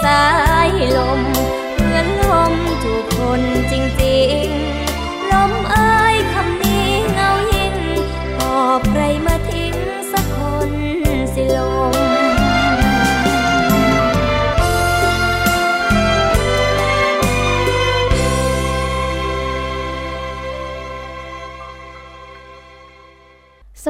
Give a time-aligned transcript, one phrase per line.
[0.00, 0.39] bisa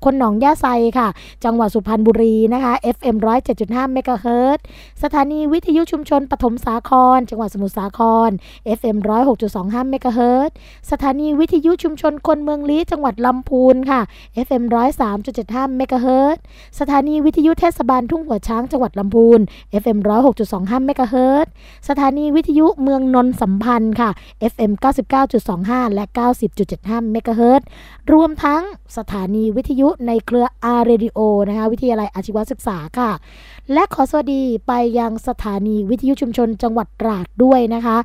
[0.04, 0.68] คนหนองย่าไซ
[0.98, 1.08] ค่ะ
[1.44, 3.18] จังหวัดสุพรรณบุรีนะคะ FM
[3.54, 4.60] 107.5เมกะเฮิรต
[5.04, 8.30] สถานีวิทยุชุมชนปฐมสาคร จังหวัดสมุทรสาคร
[8.78, 8.98] FM
[9.44, 10.50] 106.25เมกะเฮิรต
[10.92, 14.02] สถานีวิทยุชุมชนคนเมืองลี้จังหวัดลำพูนค่ะ
[14.46, 14.64] FM
[15.20, 16.44] 103.75เมกะเฮิรตซ์
[16.80, 19.40] สถานีวิทยุเทศบาลทุ่งหัวช้างจังหวัดลำพูน
[19.82, 19.98] FM
[20.44, 21.48] 106.25เมกะเฮิรต
[21.90, 24.10] สถานีวิทยุเมืองนนสัมพันธ์ค่ะ
[24.52, 24.72] FM
[25.34, 26.06] 99.25 และ
[26.58, 27.62] 90.75เมกะเฮิรต
[28.14, 28.62] รวมทั้ง
[28.98, 30.46] สถานีวิทยุในเครือ
[30.78, 31.20] R Radio
[31.50, 33.12] นะคะวิทยาลัยอาชีวศึกษาค่ะ
[33.74, 37.98] และขอสวัสดีไปยังสถานีวิทยุชุมชนจังหวัดตราดด้วยนะคะ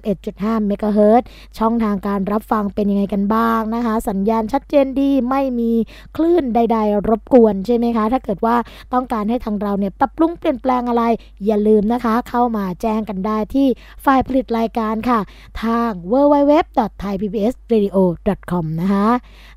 [0.00, 1.22] 91.5เมกะเฮิรต
[1.58, 5.72] ช่องทางการรับฟังเป็นยังไงกันบ้างนะคะ สัญญาณชัดเจนดีไม่มี
[6.16, 8.56] คลื่นใด ๆ รบกวนใช่ไหมคะถ้าเกิดว่า
[8.92, 11.02] ต้องการให้ทางเราเนี่ยปรับปรุงเปลี่ยนแปลงอะไร
[11.46, 13.66] อย่าลืมนะคะ เข้ามาแจ้งกันได้ที่
[14.04, 15.20] ฝ่ายผลิตรายการค่ะ
[15.62, 19.08] ทาง www.thaipbsradio.com นะคะ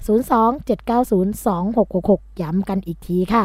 [0.08, 3.44] 02-790-2666 ย้ำกันอีกทีค่ะ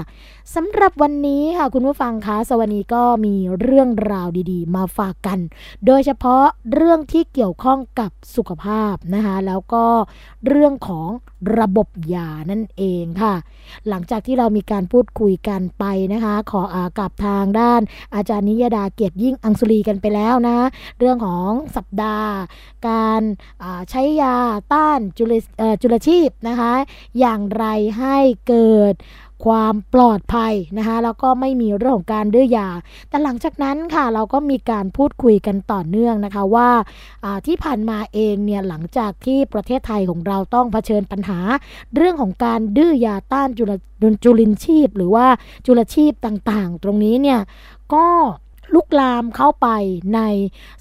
[0.55, 5.39] สำหรับวันนี้ค่ะคุณผู้ฟังคะสวัสดีก็มีเรื่องราวดีๆ มาฝากกัน
[5.87, 9.85] โดยเฉพาะเรื่องที่เกี่ยวข้องกับสุขภาพนะคะแล้วก็
[10.47, 11.09] เรื่องของ
[11.59, 13.35] ระบบยานั่นเองค่ะ
[13.89, 17.81] หลังจากที่เรามีการพูดคุยกันไปนะคะ ขออากับทางด้าน
[18.15, 20.57] อาจารย์นิยดาเกียรติยิ่งอังสุรีกันไปแล้วนะ
[20.99, 22.31] เรื่องของสัปดาห์
[22.89, 23.23] การ
[23.91, 24.37] ใช้ยา
[24.73, 25.01] ต้าน
[25.83, 26.73] จุลชีพนะคะ
[27.19, 27.65] อย่างไร
[27.99, 28.17] ให้
[28.49, 28.82] เกิด
[29.45, 32.69] ความปลอดภัยนะคะแล้วก็ไม่มีเรื่องของการดื้อยา
[33.09, 36.71] แต่หลังจากนั้นค่ะเราก็มีการพูดคุยกันต่อเนื่องนะคะว่า
[37.25, 41.39] อ่าที่ผ่านมาเองเนี่ยหลังจากที่ประเทศไทยของเราต้องเผชิญปัญหา
[41.97, 43.73] เรื่องของการดื้อยาต้านจุล
[44.25, 45.27] จุลินชีพ หรือว่า
[45.67, 47.41] จุลชีพต่างๆ ตรงนี้เนี่ย
[47.95, 48.07] ก็
[48.75, 49.69] ลุกลามเข้าไป
[50.15, 50.21] ใน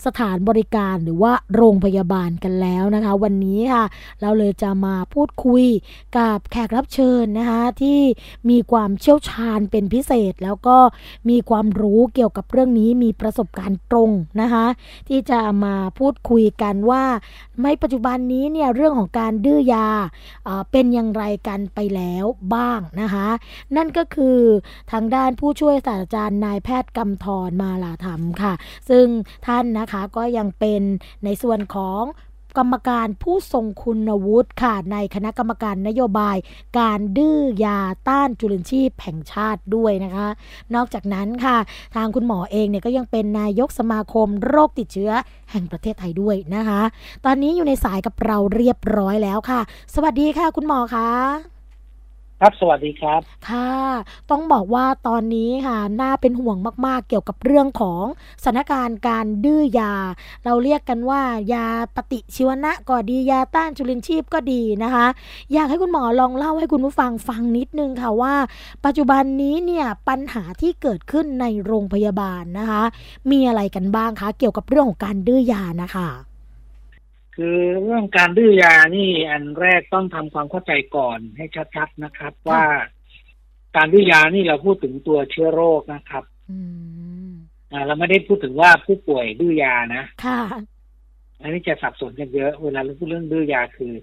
[0.05, 3.85] สถานบริการหรือว่าโรงพยาบาลกันแล้วนะคะ วันนี้ค่ะ
[4.21, 5.65] เราเลยจะมาพูดคุย
[6.17, 7.99] กับแขกรับเชิญนะคะที่
[8.49, 10.77] มีความเชี่ยวชาญเป็นพิเศษ แล้วก็
[11.29, 14.11] มีความรู้เกี่ยวกับเรื่องนี้มีประสบการณ์ตรง
[14.41, 14.65] นะคะ
[15.09, 17.03] ที่จะมาพูดคุยกันว่า
[17.63, 19.87] ในปัจจุบันนี้เนี่ยเรื่องของการดื้อยา
[20.71, 23.27] เป็นอย่างไรกันไปแล้วบ้างนะคะ
[23.75, 24.39] นั่นก็คือ
[24.91, 28.53] ทางด้านผู้ช่วยศาสตราจารย์นายแพทย์กำธรมาลาธรรมค่ะ
[28.89, 29.05] ซึ่ง
[29.47, 30.81] ท่านนะคะก็ยังเป็น
[31.25, 32.03] ในส่วนของ
[32.57, 36.37] กรรมการผู้ทรงคุณวุฒิค่ะในคณะกรรมการนโยบาย
[36.79, 40.27] การดื้อยาต้านจุลินทรีย์แห่งชาติด้วยนะคะ
[40.75, 41.57] นอกจากนั้นค่ะ
[41.95, 45.11] ทางคุณหมอเองเนี่ยก็ยังเป็นนายกสมาคมโรคติดเชื้อ
[45.51, 46.81] แห่งประเทศไทยด้วยนะคะ
[47.25, 49.61] ตอนนี้อยู่ในสายกับเราเรียบร้อยแล้วค่ะ
[49.93, 51.50] สวัสดีค่ะคุณหมอคะ
[52.43, 53.71] ครับสวัสดีครับ ค่ะ
[54.31, 58.03] ต้องบอกว่าตอนนี้ค่ะน่าเป็นห่วงมากๆ เกี่ยวกับเรื่องของ
[58.43, 59.93] สถานการณ์การดื้อยา
[60.45, 61.21] เราเรียกกันว่า
[61.53, 65.05] ยาปฏิชีวนะก็ดียาต้านจุลินชีพก็ดีนะคะ
[65.53, 68.35] อยากให้คุณหมอลองเล่าให้คุณผู้ฟังฟังนิดนึงค่ะว่า
[68.85, 72.83] ปัจจุบันนี้เนี่ยปัญหาที่เกิดขึ้นในโรงพยาบาลนะคะ
[73.31, 76.30] มีอะไรกันบ้างคะเกี่ยวกับเรื่องของการดื้อยานะคะ
[77.35, 81.45] คือเรื่องการดื้อยานี่อันแรกต้องทำความเข้าใจก่อนให้
[81.75, 82.63] ชัดๆนะครับ ว่า
[83.75, 86.59] การดื้อยานี่เราพูดถึงตัวเชื้อโรคนะครับอื
[87.27, 87.31] ม
[87.71, 90.41] อ่าเราไม่ได้พูดถึงว่าผู้ป่วยดื้อยานะค่ะ
[91.41, 93.93] อันนี้จะสับสนกันเยอะเวลาเราพูดเรื่องดื้อยาคือ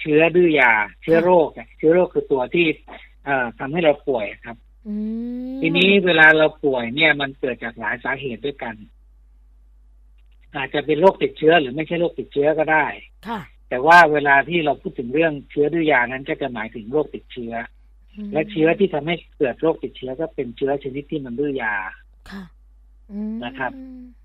[0.00, 0.72] เชื้อดื้อยา
[1.02, 2.66] เชื้อโรคเนี่ยเชื้อโรคคือตัวที่
[3.24, 4.56] เอ่อทำให้เราป่วยครับ
[4.88, 4.94] อื
[5.54, 8.74] มทีนี้เวลาเราป่วยเนี่ยมันเกิดจากหลายสาเหตุด้วยกัน
[10.56, 12.86] อาจจะเป็นโรคติดเชื้อหรือไม่ใช่โรคติดเชื้อก็ได้
[13.28, 17.52] ค่ะแต่ว่าเวลาที่เราพูดถึงเรื่องเชื้อดื้อยานั้นก็จะหมายถึงโรคติดเชื้อ
[18.28, 21.74] มและเชื้อที่ทำให้เกิดโรคติดเชื้อก็เป็นเชื้อชนิดที่มันดื้อยา
[22.30, 22.44] ค่ะ
[23.12, 23.72] อืมนะครับ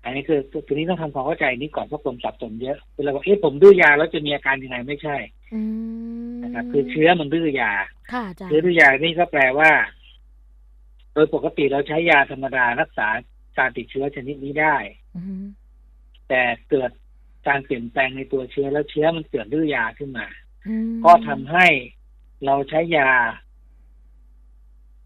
[0.04, 5.16] อันนี้คือทีนี้ต้องทำความเข้าใจนี้ก่อนเพราะคนสับสนเยอะเวลาบอกเอ๊ะผมดื้อยาแล้วจะมีอาการยังไงไม่ใช่
[5.54, 5.60] อื
[6.32, 7.72] มนะครับคือเชื้อมันดื้อยา
[8.12, 9.70] ค่ะอาจารย์เชื้อดื้อยานี่ก็แปลว่า
[11.14, 13.08] โดยปกติเราใช้ยาธรรมดารักษา
[13.58, 14.76] การติดเชื้อชนิดนี้ได้
[15.16, 15.44] อืม
[16.32, 16.90] แต่เกิด
[17.48, 20.26] การเปลี่ยนแปลงในตัวเชื้อแล้วเชื้อมันเกิดดื้อยาขึ้นมา
[20.66, 21.66] อืมก็ทำให้
[22.44, 23.10] เราใช้ยา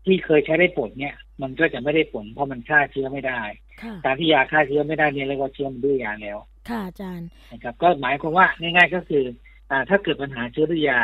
[0.05, 3.41] ที่เคยใช้ได้ผลเนี่ย มันก็จะไม่ได้ผล เพราะมันฆ่าเชื้อไม่ได้
[3.83, 9.25] ค่ะการที่ยาฆ่าเชื้อไม่ได้เนี่ยเรียกว่าเชื้อมันดื้อยาแล้ว ค่ะอาจารย์นะครับ ก็หมายความว่าง่าย ๆ ก็คือ
[9.71, 11.01] อ่า ถ้าเกิดปัญหาเชื้อดื้อยา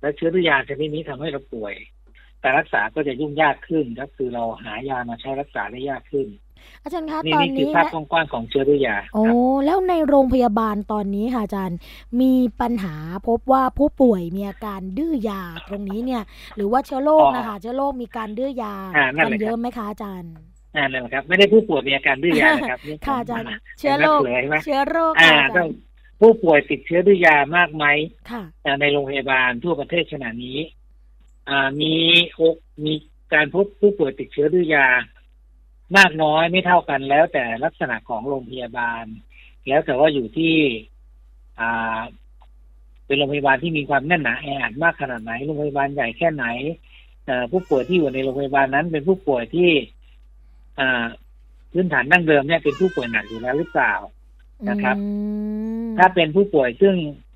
[0.00, 1.74] และเชื้อดื้อยาชนิดนี้ทำให้เราป่วย
[2.42, 6.26] การรักษาก็จะยุ่งยากขึ้นก็คือเราหายามาใช้รักษาได้ยากขึ้น
[6.82, 11.78] อาจารย์คะนี่ตอนนี่คือนี้ภาพนะกว้างๆของเชื้อดื้อยาโอ้ครับแล้วในโรงพยาบาลตอนนี้ค่ะอาจารย์
[12.20, 12.94] มีปัญหา
[13.28, 16.22] พบว่าผู้ป่วยมีอาการดื้อยาตรงนี้เนี่ย
[16.56, 20.32] หรือว่าเชื้อโรคนะคะเชื้อโรคมีการดื้อยาอ่านั่นกัแหละครับเยอะไหมคะอาจารย์
[20.76, 25.74] นั่นแหละครับ ไม่ได้ผู้ป่วยมีอาการดื้อยานะครับนี่ค่ะอาจารย์ผมเชื้อโรคเห็นไหมเห็นไหมเชื้อโรคอ่าค่ะอาจาต้อรงย์
[26.20, 27.84] ผู้ป่วยติดเชื้อดื้อยามากไหม
[28.30, 30.58] ค่ะอ่าในโรงพยาบาลทั่วประเทศขณะนี้
[31.48, 31.94] อ่ามี
[32.40, 32.94] อกมี
[33.34, 34.86] การพบผู้ป่วยติดเชื้อดื้อยา
[35.96, 39.04] มากน้อยไม่เท่ากันแล้วแต่ลักษณะของโรงพยาบาล
[39.68, 40.54] แล้วแต่ว่าอยู่ที่
[41.60, 42.00] อ่า
[43.06, 46.46] เป็นโรงพยาบาลที่มีความแน่นหนาแออัดมากขนาดไหนโรงพยาบาลใหญ่แค่ไหน
[47.26, 49.70] เอ่อผู้ป่วยที่อยู่ในโรงพยาบาลนั้น เป็นผู้ป่วยที่
[50.80, 51.04] อ่า
[51.72, 53.94] พื้นฐานดั้งเดิมเนี่ยเป็นผู้ป่วยหนักอยู่แล้วหรือเปล่า
[54.68, 55.04] นะครับอื
[55.84, 56.94] มถ้าเป็นผู้ป่วยซึ่ง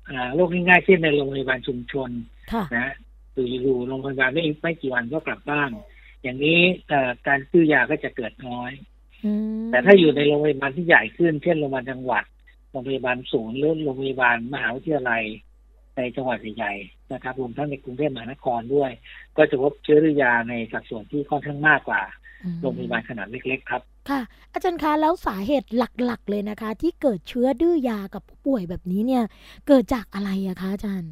[0.09, 2.09] อ่าโรคง่ายๆเช่นในโรงพยาบาลชุมชน
[2.51, 2.93] ค่ะนะ
[3.33, 5.71] อยู่อยู่โรงพยาบาลไม่ไม่กี่วันก็กลับบ้าน
[6.27, 8.71] อย่างนี้เอ่อการซื้อยาก็จะเกิดน้อย
[9.25, 12.23] อืมแต่ถ้าอยู่ในโรงพยาบาลที่ใหญ่ขึ้น เช่นโรงพยาบาลจังหวัด
[12.71, 15.23] โรงพยาบาลศูนย์หรือโรงพยาบาลมหาวิทยาลัย
[15.97, 18.91] ในจังหวัดใหญ่ๆนะครับรวมทั้งในกรุงเทพมหานครด้วย
[19.37, 22.01] ก็จะพบเชื้อรื้อยาในสัดส่วนที่ค่อนข้างมากกว่า
[22.43, 24.21] อืมโรงพยาบาลขนาดเล็กๆ ครับ ค่ะ
[24.53, 29.23] อาจารย์คะแล้วสาเหตุหลักๆ เลยนะคะ ที่เกิดเชื้อดื้อยากับผู้ป่วยแบบนี้เนี่ย
[29.67, 31.11] เกิดจากอะไรอะคะอาจารย์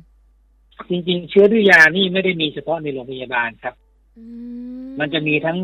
[0.89, 3.84] จริงๆ เชื้อดื้อยานี่ไม่ได้มีเฉพาะในโรงพยาบาลครับอื
[5.00, 5.57] มันจะมีทั้ง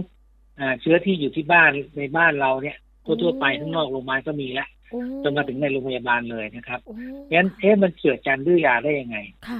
[0.60, 6.94] อ่าเชื้อที่อยู่ที่บ้านในบ้านเราเนี่ยทั่วๆไปข้างนอกโรงพยาบาลก็มีแล้วโอ้จนมาถึงในโรงพยาบาลเลยนะครับโอ้
[7.34, 9.18] งั้นเอ๊ะมันเกิดการดื้อยาได้ยังไง
[9.48, 9.60] ค่ะ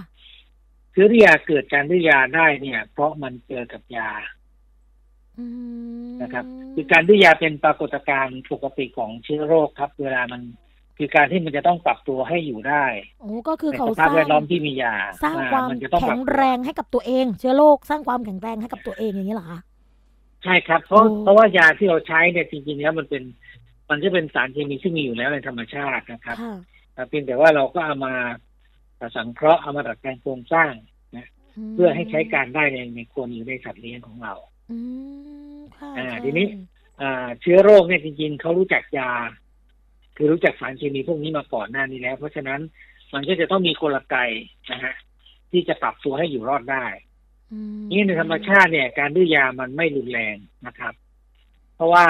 [0.92, 4.12] เชื้อดื้อยาเกิดการดื้อยาได้เนี่ย เพราะมันเจอกับยา
[5.38, 5.46] อื
[6.10, 10.42] มนะครับ คือการดื้อยาเป็นปรากฏการณ์ปกติของเชื้อโรคครับ เวลามัน
[11.02, 12.86] คือการที่มันจะต้องปรับตัวให้อยู่ได้
[13.22, 19.60] โอ้ก็คือในเขาสสภาพร้างแวดล้อมที่มียา สร้างอ่ความมันจะต้องปแข็รับงตัวแรงให้กับตัวเอง เชื้อโรคสร้างความแข็งแรงให้กับตัวเองอย่างนี้เหรอคะ
[20.44, 23.24] ใช่ครับ เพราะโอ้เพราะว่ายาที่เราใช้เนี่ยจริงๆแล้วมันเป็น
[23.90, 26.56] มันจะเป็นสารเคมีซึ่งมีอยู่แล้วในธรรมชาตินะครับค่ะ
[26.94, 28.14] แต่เพียงแต่ว่าเราก็เอามา
[29.16, 30.72] สังเคราะห์เอามาดัดแปลงโครงสร้าง
[31.16, 34.34] มเพื่อให้ใช้การได้ในในคนหรือในสัตว์เลี้ยงของเรา
[34.72, 34.78] อื
[35.58, 36.48] มค่ะอ่าอาจารย์ทีนี้
[37.02, 39.12] อ่า เชื้อโรคเนี่ยจริงๆเขารู้จักยา
[40.16, 42.60] คือรู้จักสารเคมีพวกนี้มาก่อนหน้านี้แล้ว เพราะฉะนั้น
[43.14, 44.16] มันก็จะต้องมีกลไก
[44.72, 44.96] นะฮะ
[45.52, 46.86] ที่จะปรับตัวให้อยู่รอดได้
[47.52, 50.36] อืมนี่ในธรรมชาติเนี่ย การดื้อยามันไม่รุนแรง
[50.68, 50.94] นะครับ
[51.76, 52.06] เพราะว่า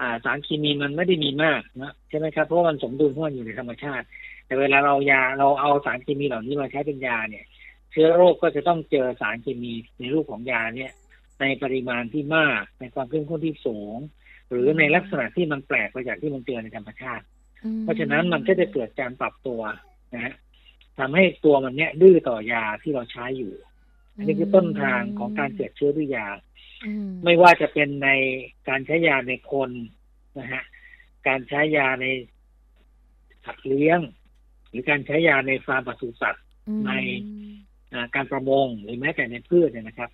[0.00, 4.06] อ่าสารเคมีมันไม่ได้มีมากนะใช่ไหมครับเพราะว่ามันสมดุลเพราะมันอยู่ในธรรมชาติ
[4.46, 7.44] แต่เวลาเรายาเราเอาสารเคมีเหล่านี้มาใช้เป็นยาเนี่ย
[7.90, 10.92] เชื้อโรคก็จะต้องเจอสารเคมีในรูปของยาเนี่ย
[11.40, 13.96] ในปริมาณที่มากในความเข้มข้นที่สูง
[14.50, 17.24] หรือในลักษณะที่มันแปลกไปจากที่มันเจอในธรรมชาติ
[17.64, 19.60] อืมเพราะฉะนั้นมันก็จะเกิดการปรับตัว
[20.14, 20.34] นะฮะ
[20.98, 23.54] ทำให้ตัวมันเนี้ยดื้อต่อยาที่เราใช้อยู่
[24.16, 26.26] อันนี้คือต้นทางของการเกิดเชื้อดื้อยา
[26.84, 28.10] อืมไม่ว่าจะเป็นใน
[28.68, 29.70] การใช้ยาในคน
[30.38, 30.62] นะฮะ
[31.28, 32.06] การใช้ยาใน
[33.44, 34.00] สัตว์เลี้ยง
[34.70, 36.92] หรือการใช้ยาในฟาร์มปศุสัตว์อืมใน
[37.92, 40.10] อ่าการประมงหรือแม้แต่ในพืชเนี่ยนะครับ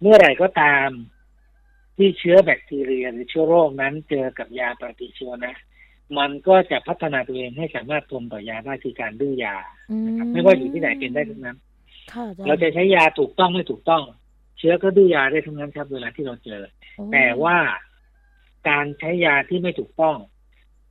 [0.00, 0.88] เมื่อไหร่ก็ตาม
[1.96, 5.56] ที่เชื้อแบคทีเรียหรือเชื้อโรคนั้นเจอกับยาปฏิชีวนะ
[6.18, 9.56] มันก็จะพัฒนาตัวเองให้สามารถทนต่อยาได้คือการดื้อยา
[10.06, 11.56] นะครับไม่ว่าอยู่ที่ไหนเป็นได้ทั้งนั้น
[12.12, 14.02] ค่ะอจย์เราจะใช้ยาถูกต้องไม่ถูกต้อง
[14.58, 16.62] เชื้อก็ดื้อยาได้ทั้งนั้นครับ เวลาที่เราเจอ
[16.96, 17.56] โอ้แต่ว่า
[18.68, 20.16] การใช้ยาที่ไม่ถูกต้อง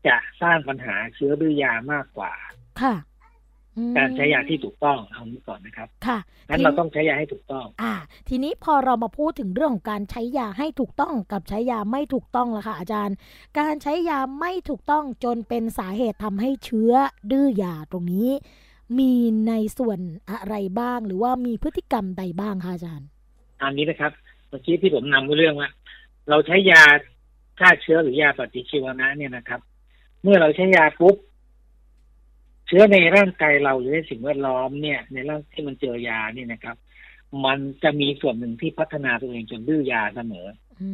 [0.08, 2.34] จะสร้างปัญหาเชื้อดื้อยามากกว่า
[2.82, 3.11] ค่ะอืม
[3.98, 6.18] การใช้ยาที่ถูกต้องเอานี้ก่อนนะครับ ค่ะ
[6.50, 7.94] งั้นเราต้องใช้ยาให้ถูกต้อง อ่า
[8.30, 13.16] ทีนี้พอเรามาพูดถึงเรื่องของการใช้ยาให้ถูกต้องกับใช้ยาไม่ถูกต้องละค่ะอาจารย์
[13.60, 16.94] การใช้ยาไม่ถูกต้องจนเป็นสาเหตุทำให้เชื้อ
[17.32, 18.30] ดื้อยาตรงนี้
[19.00, 19.14] มี
[19.48, 20.00] ในส่วน
[20.30, 23.08] อะไรบ้าง หรือว่ามีพฤติกรรมใดบ้างคะอาจารย์
[23.62, 24.12] ตามนี้นะครับ
[24.50, 25.70] เมื่อกี้ที่ผมนำเรื่องว่า
[26.30, 26.84] เราใช้ยา
[27.60, 29.60] ฆ่าเชื้อหรือยาปฏิชีวนะเนี่ยนะครับ
[30.24, 36.76] เมื่อเราใช้ยาปุ๊บเชื้อในร่างกายเราหรือในสิ่งแวดล้อมเนี่ย ในร่างที่มันเจอยาเนี่ยนะครับ
[37.46, 40.48] มันจะมีส่วนหนึ่งที่พัฒนาตัวเองจนดื้อยาเสมอ
[40.82, 40.90] อื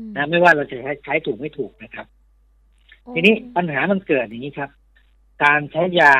[0.16, 2.06] นะไม่ว่าเราจะใช้ใช้ถูกไม่ถูกนะครับ
[3.14, 4.70] ทีนี้ปัญหามันเกิดอย่างนี้ครับ
[5.44, 6.14] การใช้ยา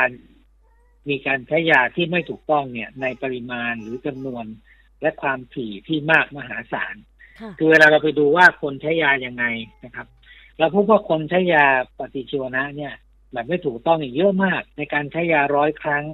[1.08, 4.44] มีการใช้ยาที่ไม่ถูกต้องเนี่ย ในปริมาณหรือจำนวน
[5.02, 6.94] และความถี่ที่มากมหาศาล
[7.40, 9.44] ค่ะคือเวลาเราไปดูว่าคนใช้ยายังไง
[9.84, 10.06] นะครับ
[10.58, 11.64] เราพบว่าคนใช้ยา
[11.98, 12.94] ปฏิชีวนะเนี่ย
[13.32, 16.04] แบบไม่ถูกต้องเนี่ยเยอะมาก ในการใช้ยาร้อยครั้ง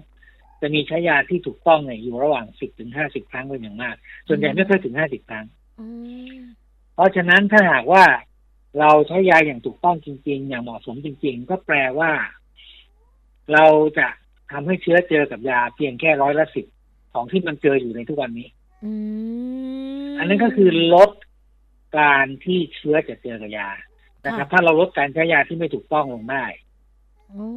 [0.61, 3.97] จะมีใช้ยาที่ถูกต้องเนี่ยอยู่ระหว่างสิบถึงห้าสิบครั้งเป็นอย่างมาก
[4.29, 5.47] ส่วนใหญ่ไม่เคยถึงห้าสิบครั้ง
[5.81, 5.87] อื
[6.35, 6.39] ม
[6.95, 8.05] เพราะฉะนั้นถ้าหากว่า
[8.81, 12.13] เราใช้ยาอย่างถูกต้องจริง ๆ อย่างเหมาะสมจริง ๆ ก็แปลว่า
[13.53, 13.67] เรา
[13.99, 14.09] จะ
[14.53, 16.67] ทำให้เชื้อเจอกับยาเพียงแค่ร้อยละสิบ
[17.15, 18.49] ของที่มันเจออยู่ในทุกวันนี้
[18.85, 18.93] อื
[20.05, 21.11] มมอันนั้นก็คือลด
[21.99, 23.71] การที่เชื้อจะเจอกับยา
[24.27, 26.66] นะครับ ถ้าเราลดการใช้ยาที่ไม่ถูกต้องลงได้อ๋อ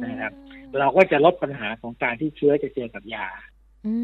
[0.04, 0.32] นะครับ
[0.78, 3.26] เราก็จะลดปัญหาของการที่เชื้อจะเจอกับยา
[3.86, 3.94] อื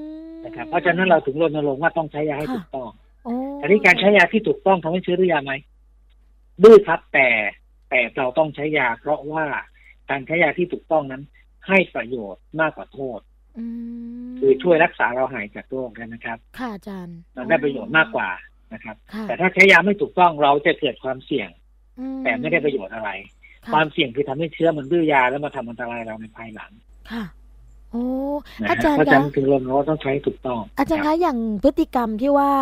[0.00, 2.90] มนะครับเพราะฉะนั้นเราถึงรณรงค์ว่าต้องใช้ยาให้ค่ะถูกต้อง
[3.24, 5.52] โอ้แต่ที่การใช้ยาที่ถูกต้องทำให้เชื้อดื้อยาไหม
[6.62, 7.28] ดื้อครับแต่
[7.90, 9.44] แต่เราต้องใช้ยา เพราะว่า
[10.10, 11.22] การใช้ยาที่ถูกต้องนั้น
[11.68, 13.20] ให้ประโยชน์มากกว่าโทษ
[13.58, 13.64] อื
[14.26, 18.30] มคือช่วยรักษาเราหายจากโรคนะครับ ค่ะอาจารย์เราได้ประโยชน์มากกว่า
[18.74, 21.48] นะครับค่ะแต่ถ้าใช้ยาไม่ถูกต้องเราจะเกิดความเสี่ยง
[21.98, 23.10] อืแต่ไม่ได้ประโยชน์อะไร
[23.66, 26.70] ค่ะความเสี่ยงคือทำให้เชื้อมันดื้อยาแล้วมาทำอันตรายเราในภายหลัง
[27.10, 27.24] ค่ะ
[27.92, 28.06] โอ้
[28.62, 32.52] นะอาฮะจารเพย์ราะฉะคะนั้นถึงรณรงค์ต้องใช้ถูกต้อง อาจารย์คคะบอย่างพฤติกรรมที่ว่า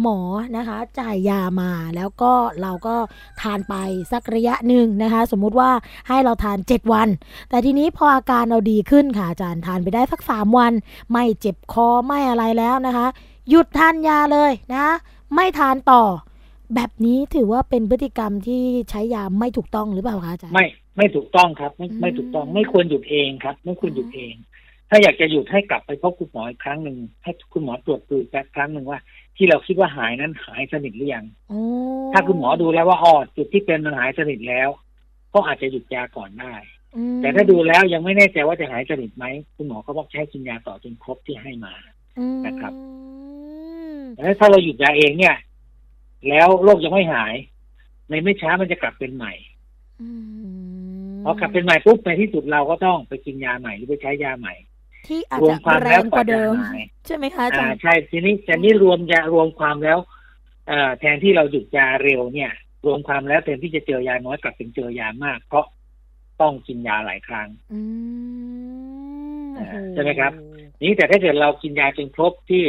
[0.00, 0.18] หมอ
[0.56, 2.94] นะคะ จ่ายยามาแล้วก็เราก็
[3.42, 3.74] ทานไป
[4.12, 5.70] สักระยะหนึ่งนะคะ สมมุติว่า
[6.08, 7.08] ให้เราทาน7วัน
[7.50, 10.72] แต่ทีนี้พออาการเราดีขึ้นค่ะอาจารย์ทานไปได้สัก3วัน
[11.12, 13.06] ไม่เจ็บคอไม่อะไรแล้วนะคะ
[13.48, 14.86] หยุดทานยาเลยนะ
[15.34, 16.02] ไม่ทานต่อ
[16.74, 24.34] แบบนี้ถือว่าเป็นพฤติกรรมที่ใช้ยาไม่ถูกต้องหรือเปล่าคะอาจารย์ไม่ไม่ถูกต้องครับ ไม่อืมไม่ถูกต้องไม่ควรหยุดเองครับ ไม่ควรหยุดเอง
[24.90, 29.00] ถ้าอยากจะหยุดให้กลับไปพบคุณหมออีกครั้งหนึ่งให้คุณหมอตรวจดูอีกครั้งหนึ่งว่า
[29.36, 31.60] ที่เราคิดว่าหายนั้นหายสนิทหรือยังโอ้
[32.12, 34.68] ถ้าคุณหมอดูแล้วว่าอ๋อจุดที่เป็นมันหายสนิทแล้ว
[35.34, 36.54] ก็อาจจะหยุดยาก่อนได้
[36.96, 39.24] อืมแต่ถ้าดูแล้วยังไม่แน่ใจว่าจะหายสนิทไหม
[39.56, 41.74] คุณหมอก็บอกใช้กินยาต่อจนครบที่ให้มา
[42.18, 42.72] อืมนะครับ
[44.14, 45.34] แต่ถ้าเราหยุดยาเองเนี่ย
[46.28, 47.34] แล้วโรคยังไม่หาย
[48.08, 49.32] ในไม่ช้ามันจะกลับเป็นใหม่
[50.02, 50.08] อื
[51.16, 54.54] มพอกลับเป็นใหม่ปุ๊บในที่สุดเราก็ต้องไปกินยาใหม่หรือไปใช้ยาใหม่
[55.06, 59.98] ที่อาจรวมจะความแรแล้วงกกว่าว่าจะเดิมหายใช่ไหมคะอาจาอ่ารย์ใช่ทีนี้แต่นี่รวมยารวมความแล้ว
[60.68, 62.52] เอ่อแทนที่เราหยุดยาเร็วเนี่ย
[62.86, 65.66] รวมความแล้วแทนที่จะเจอยาน้อยกลับเป็นเจอยามาก เพราะ
[66.40, 67.80] ต้องกินยาหลายครั้งอื
[69.50, 70.32] มอ่าโอ้โใช่ไหมครับ
[70.82, 72.64] นี้แต่ถ้าเกิดเรากินยาจนครบที่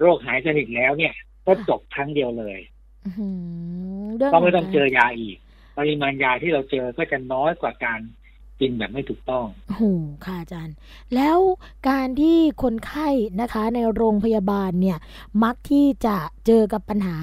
[0.00, 1.14] โรคหายสนิทแล้วเนี่ย
[1.46, 2.69] ก็จบครั้งเดียวเลยอื้อหือเรื่อง
[4.32, 5.36] ก็ไม่ต้องขารเจอยาอีก
[5.78, 8.00] ปริมาณยาที่เราเจอก็จะน้อยกว่าการ
[8.60, 9.84] กินแบบไม่ถูกต้องโอ้โห
[10.24, 10.76] ค่ะอาจารย์
[11.14, 11.38] แล้ว
[11.88, 13.08] การที่คนไข้
[13.40, 14.98] นะคะในโรงพยาบาลเนี่ย
[15.42, 16.16] มักที่จะ
[16.46, 17.18] เจอกับปัญหา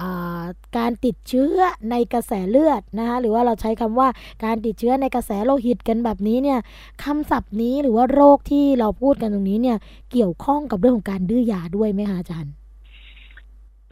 [0.00, 0.42] อ่า
[0.78, 1.56] การติดเชื้อ
[1.90, 4.08] ในกระแสเลือดนะคะหรือว่าเราใช้คำว่า
[4.44, 6.58] การติดเชื้อในกระแสโลหิตกันแบบนี้เนี่ย
[7.04, 9.78] คำศัพท์นี้หรือว่าโรคที่เราพูดกันตรงนี้เนี่ย
[10.12, 12.52] เกี่ยวข้องกับเรื่องของการดื้อยาด้วยไหมคะอาจารย์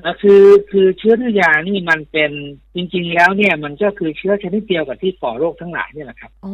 [0.04, 2.32] นะคือคือเชื้อดื้อยานี่มันเป็น
[2.74, 6.52] จริง ๆ แล้วเนี่ย มันก็คือเชื้อชนิดเดียวกับที่ก่อโรคทั้งหลายเนี่ยแหละครับอ๋อ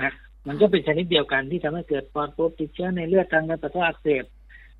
[0.00, 0.12] นะ
[0.46, 4.24] มันก็เป็นชนิดเดียวกันที่ทำให้เกิดปอดโรคติดเชื้อในเลือดทางเดินปัสสาวะอักเสบ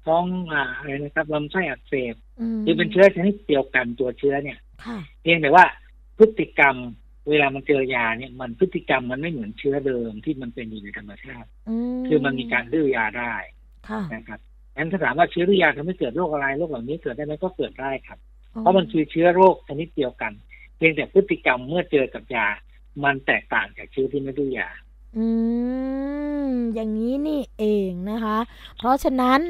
[0.07, 2.15] ท้องอ่าอะไรนะครับลำไส้อักเสบ
[2.57, 5.65] มคือเป็นเชื้อชนิดเดียวกันตัวเชื้อเนี่ยค่ะเพียงแต่ว่า
[6.19, 6.77] พฤติกรรม
[7.29, 11.49] เวลามันเจอยาเนี่ยมันพฤติกรรมมันไม่เหมือนเชื้อเดิมที่มันเป็นอยู่ในธรรมชาติ
[12.09, 13.35] คือมันมีการดื้อยาได้
[13.89, 14.41] ค่ะนะครับ
[14.77, 18.19] งั้นถ้าถามว่าเชื้อดื้อยาทำให้เกิดโรคอะไรโรคเหล่านี้เกิดได้ไหมก็เกิดได้ครับ
[18.61, 20.33] เพราะมันคือเชื้อโรคชนิดเดียวกัน
[20.77, 22.47] เพียงแต่พฤติกรรมเมื่อเจอกับยา
[23.05, 24.69] มันแตกต่างจากเชื้อที่ไม่ดื้อยา
[25.17, 25.27] อื
[26.49, 28.39] ม อย่างนี้นี่เองนะคะ
[28.79, 29.41] เพราะฉะนั้น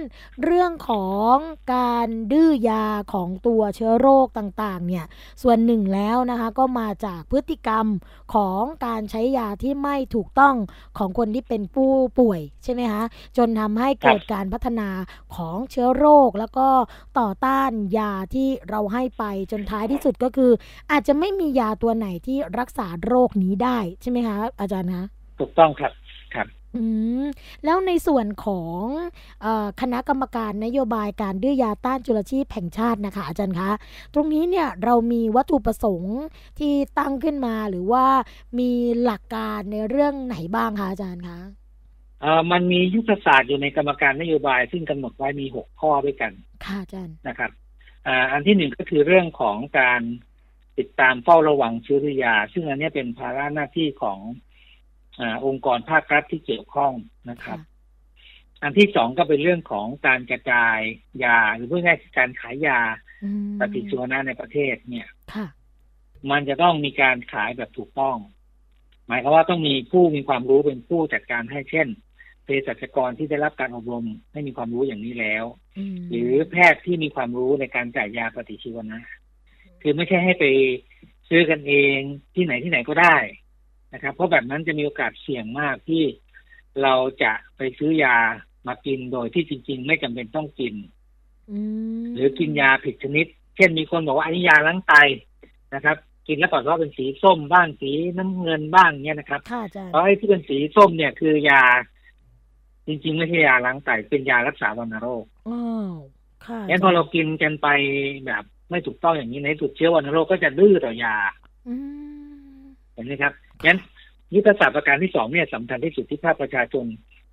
[0.42, 1.34] เรื่องของ
[1.74, 5.04] การดื้อยาของตัวเชื้อโรคต่างๆ เนี่ย
[5.42, 7.86] ส่วนหนึ่งแล้วนะคะ ก็มาจากพฤติกรรม
[8.34, 10.56] ของการใช้ยาที่ไม่ถูกต้อง
[10.98, 13.04] ของคนที่เป็นผู้ป่วยใช่ไหมคะ
[13.36, 14.88] จนทำให้เกิดการพัฒนา
[15.34, 16.68] ของเชื้อโรคแล้วก็
[17.18, 20.52] ต่อต้านยาที่เราให้ไปจนท้ายที่สุดก็คือ
[20.90, 25.92] อาจจะไม่มียาตัวไหนที่รักษาโรคนี้ได้ใช่ไหมคะอาจารย์คะ ถูกต้องครับ
[26.34, 26.84] ครับอื
[27.22, 27.24] ม
[27.64, 28.82] แล้วในส่วนของ
[29.42, 33.70] เออคณะกรรมการนโยบายการดื้อยาต้านจุลชีพแห่งชาตินะคะอาจารย์คะ
[34.14, 36.18] ตรงนี้เนี่ยเรามีวัตถุประสงค์
[36.58, 38.06] ที่ตั้งขึ้นมาหรือว่า
[38.58, 38.70] มี
[39.02, 41.38] หลักการในเรื่องไหนบ้างคะอาจารย์คะ
[42.20, 46.32] เอ่อมันมียุทธศาสตร์อยู่ในกรรมการนโยบาย ซึ่งกำหนดไว้มีหกข้อด้วยกัน
[46.64, 47.50] ค่ะอาจารย์นะครับ
[48.06, 50.02] อ่าอันที่หนึ่งก็คือเรื่องของการ
[50.78, 54.18] ติดตามเฝ้าระวังเชื้อรือยา ซึ่งอันเนี้ยเป็นภาระหน้าที่ของ
[55.20, 56.92] อาองค์กรภาครัฐที่เกี่ยวข้อง
[57.30, 57.58] นะครับ
[58.62, 60.78] อันที่สองก็เป็นเรื่องของการกระจาย
[61.24, 62.80] ยา หรือพูดง่ายๆคือการขายยา
[63.24, 65.46] อืมปฏิชีวนะในประเทศเนี่ยค่ะ
[66.30, 68.16] มันจะต้องมีการขายแบบถูกต้อง
[69.06, 71.88] หมายความว่าต้องมีผู้มีความรู้เป็นผู้จัดการให้เช่น
[72.44, 75.44] เภสัชกรที่ได้รับการอบรมให้มีความรู้อย่างนี้แล้ว
[75.78, 79.02] อืมหรือแพทย์ที่มีความรู้ในการจ่ายยาปฏิชีวนะ
[79.82, 80.44] คือไม่ใช่ให้ไป
[81.28, 81.98] ซื้อกันเอง
[82.34, 83.16] ที่ไหนที่ไหนก็ได้
[83.92, 86.02] นะครับ เพราะแบบนั้นจะมีโอกาสเสี่ยงมากที่
[86.82, 88.16] เราจะไปซื้อยา
[88.68, 90.74] มากินโดยที่จริง ๆ ไม่จำเป็นต้องกิน
[91.50, 91.58] อื
[92.02, 93.26] มหรือกินยาผิดชนิด
[93.56, 94.94] เช่นมีคนบอกว่าอันนี้ยาล้างไต
[95.74, 95.96] นะครับ
[96.28, 101.62] กินแล้วปรากฏว่าเป็นสีส้มบ้างสีน้ำเงินบ้างเนี่ยนะครับค่ะอาจารย์เพราะไอ้ที่เป็นสีส้มเนี่ยคือยา
[102.86, 105.92] จริง ๆ ไม่ใช่ยาล้างไตเป็นยารักษาวัณโรคอ้าว
[106.46, 107.68] ค่ะงั้นพอเรากินกันไป
[108.26, 111.16] แบบไม่ถูกต้องอย่างนี้ในที่สุดเชื้อวัณโรคก็จะดื้อต่อยา
[111.68, 111.74] อื
[112.60, 112.62] ม
[112.94, 113.32] เห็นไหมครับ
[113.66, 113.78] งั้น
[114.34, 116.84] ยุทธศาสตร์ประการที่สองเนี่ยสำคัญที่สุดที่ภาคประชาชน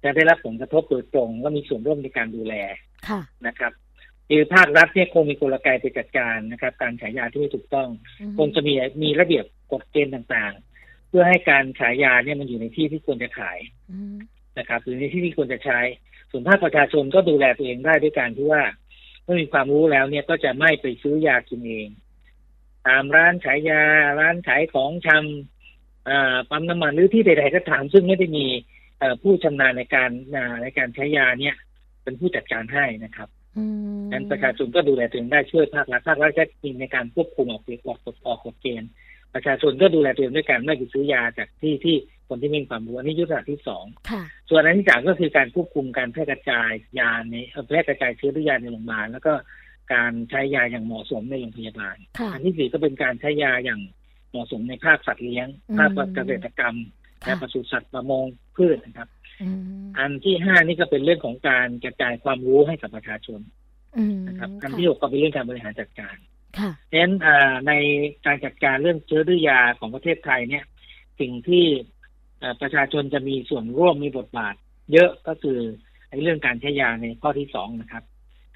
[0.03, 2.53] จะได้รับผลกระทบโดยตรงและมีส่วนร่วมในการดูแล
[3.07, 3.73] ค่ะนะครับ
[4.29, 7.89] คือภาครัฐเนี่ยคงมีกลไกไปจัดการนะครับ การขายยาที่ไม่ถูกต้อง
[8.21, 13.59] อืมคงจะมีมีระเบียบกฎเกณฑ์ต่างๆ เพื่อให้การขายยาเนี่ยมันอยู่ในที่ที่ควรจะขาย
[13.91, 14.15] อืม
[14.59, 15.79] นะครับหรือในที่ที่ควรจะใช้
[16.31, 18.63] ส่วนภาคประชาชนก็ดูแลตัวเองได้ด้วยการที่ว่า
[19.23, 21.89] เมื่อมีความรู้แล้วเนี่ยก็จะไม่ไปซื้อยากินเอง
[22.87, 23.83] ตามร้านขายยา
[24.19, 25.58] ร้านขายของชำอ่า
[26.49, 28.45] ปั๊มน้ำมันหรือที่ใดๆก็ตามซึ่งไม่ได้มี
[28.99, 31.55] เอ่อผู้ชำนาญในการอ่าในการใช้ยาเนี่ย
[32.03, 33.65] เป็นผู้จัดการให้นะครับอื
[33.99, 38.89] มนั้นประชาชนก็ดูแลตัวเองได้ช่วยภาครัฐภาครัฐก็มีในการควบคุมออกออกกฎออกกฎเกณฑ์
[39.33, 41.95] ประชาชนก็ดูแลตัวเองด้วยการไม่ไปซื้อยาจากที่ที่
[42.27, 49.33] คนที่ไม่มีความรู้อันนี้ยุทธศาสตร์ที่สองค่ะส่วนอันที่สามก็คือการควบคุมการแพร่กระจายยาในเอ่อแพร่กระจายเชื้อด้วยยาในโรงพยาบาลแล้วก็
[49.93, 53.81] การใช้ยาอย่างเหมาะสมในโรงพยาบาลค่ะอันที่สี่ก็เป็นการใช้ยาอย่าง
[54.29, 56.75] เหมาะสมในภาคสัตว์เลี้ยงอืมภาคเกษตรกรรม
[57.23, 59.09] ค่ะและปศุสัตว์ประมงพืชนะครับ
[59.41, 59.59] อืม
[59.97, 63.39] อันที่ห้านี่ก็เป็นเรื่องของการกระจายความรู้ให้กับประชาชน
[63.97, 66.15] อืมนะครับอันค่ะที่หกก็เป็นเรื่องการบริหารจัดการ
[66.59, 67.71] ค่ะเพราะฉะนั้นอ่าใน
[68.25, 70.63] การจัดการเรื่องเชื้อดื้อยาของประเทศไทยเนี่ย
[71.19, 71.65] สิ่งที่
[72.39, 74.55] เอ่อประชาชนจะมีส่วนร่วมมีบทบาท
[74.93, 75.59] เยอะก็คือ
[76.09, 78.03] ในเรื่องการใช้ยาในข้อที่สองนะครับ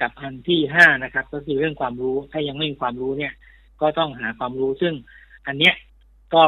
[0.02, 3.34] กับอันที่ห้านะครับ ก็คือเรื่องความรู้ถ้ายังไม่มีความรู้เนี่ย
[3.82, 4.94] ก็ต้องหาความรู้ซึ่ง
[5.48, 5.76] อันเนี้ย
[6.36, 6.44] ก็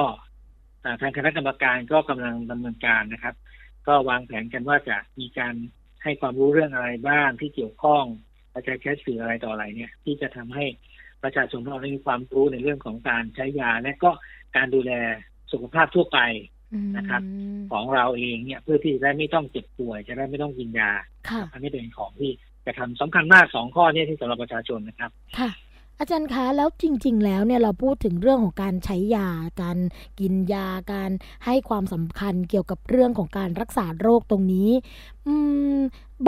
[0.84, 3.36] อ่าทางคณะกรรมการก็กำลังดำเนินการนะครับ
[3.88, 5.54] ก็วางแผนกันว่าจะมีการ
[6.04, 8.04] ให้ความรู้เรื่องอะไรบ้างที่เกี่ยวข้อง
[8.52, 10.66] และจะใช้สื่ออะไรต่ออะไรเนี่ย ที่จะทำให้
[11.24, 14.12] ประชาชนของเราได้มีความรู้ในเรื่องของการใช้ยา และก็
[14.56, 14.92] การดูแล
[15.52, 16.20] สุขภาพทั่วไป
[16.74, 17.22] อืมนะครับ
[17.72, 20.92] ของเราเองเนี่ยเพื่อที่จะได้ไม่ต้องเจ็บป่วย จะได้ไม่ต้องกินยา
[21.30, 22.32] ค่ะอันนี้เป็นของที่
[22.66, 25.50] จะทำสำคัญมากสองข้อเนี่ยที่สำหรับประชาชนนะครับค่ะ
[26.00, 29.30] อาจารย์คะแล้วจริง ๆ แล้วเนี่ยเราพูดถึงเรื่องของการใช้ยา
[29.62, 29.78] การ
[30.20, 31.12] กินยาการ
[31.46, 34.70] ให้ความสำคัญเกี่ยวกับเรื่องของการรักษาโรคตรงนี้
[35.28, 35.34] อื
[35.78, 35.80] ม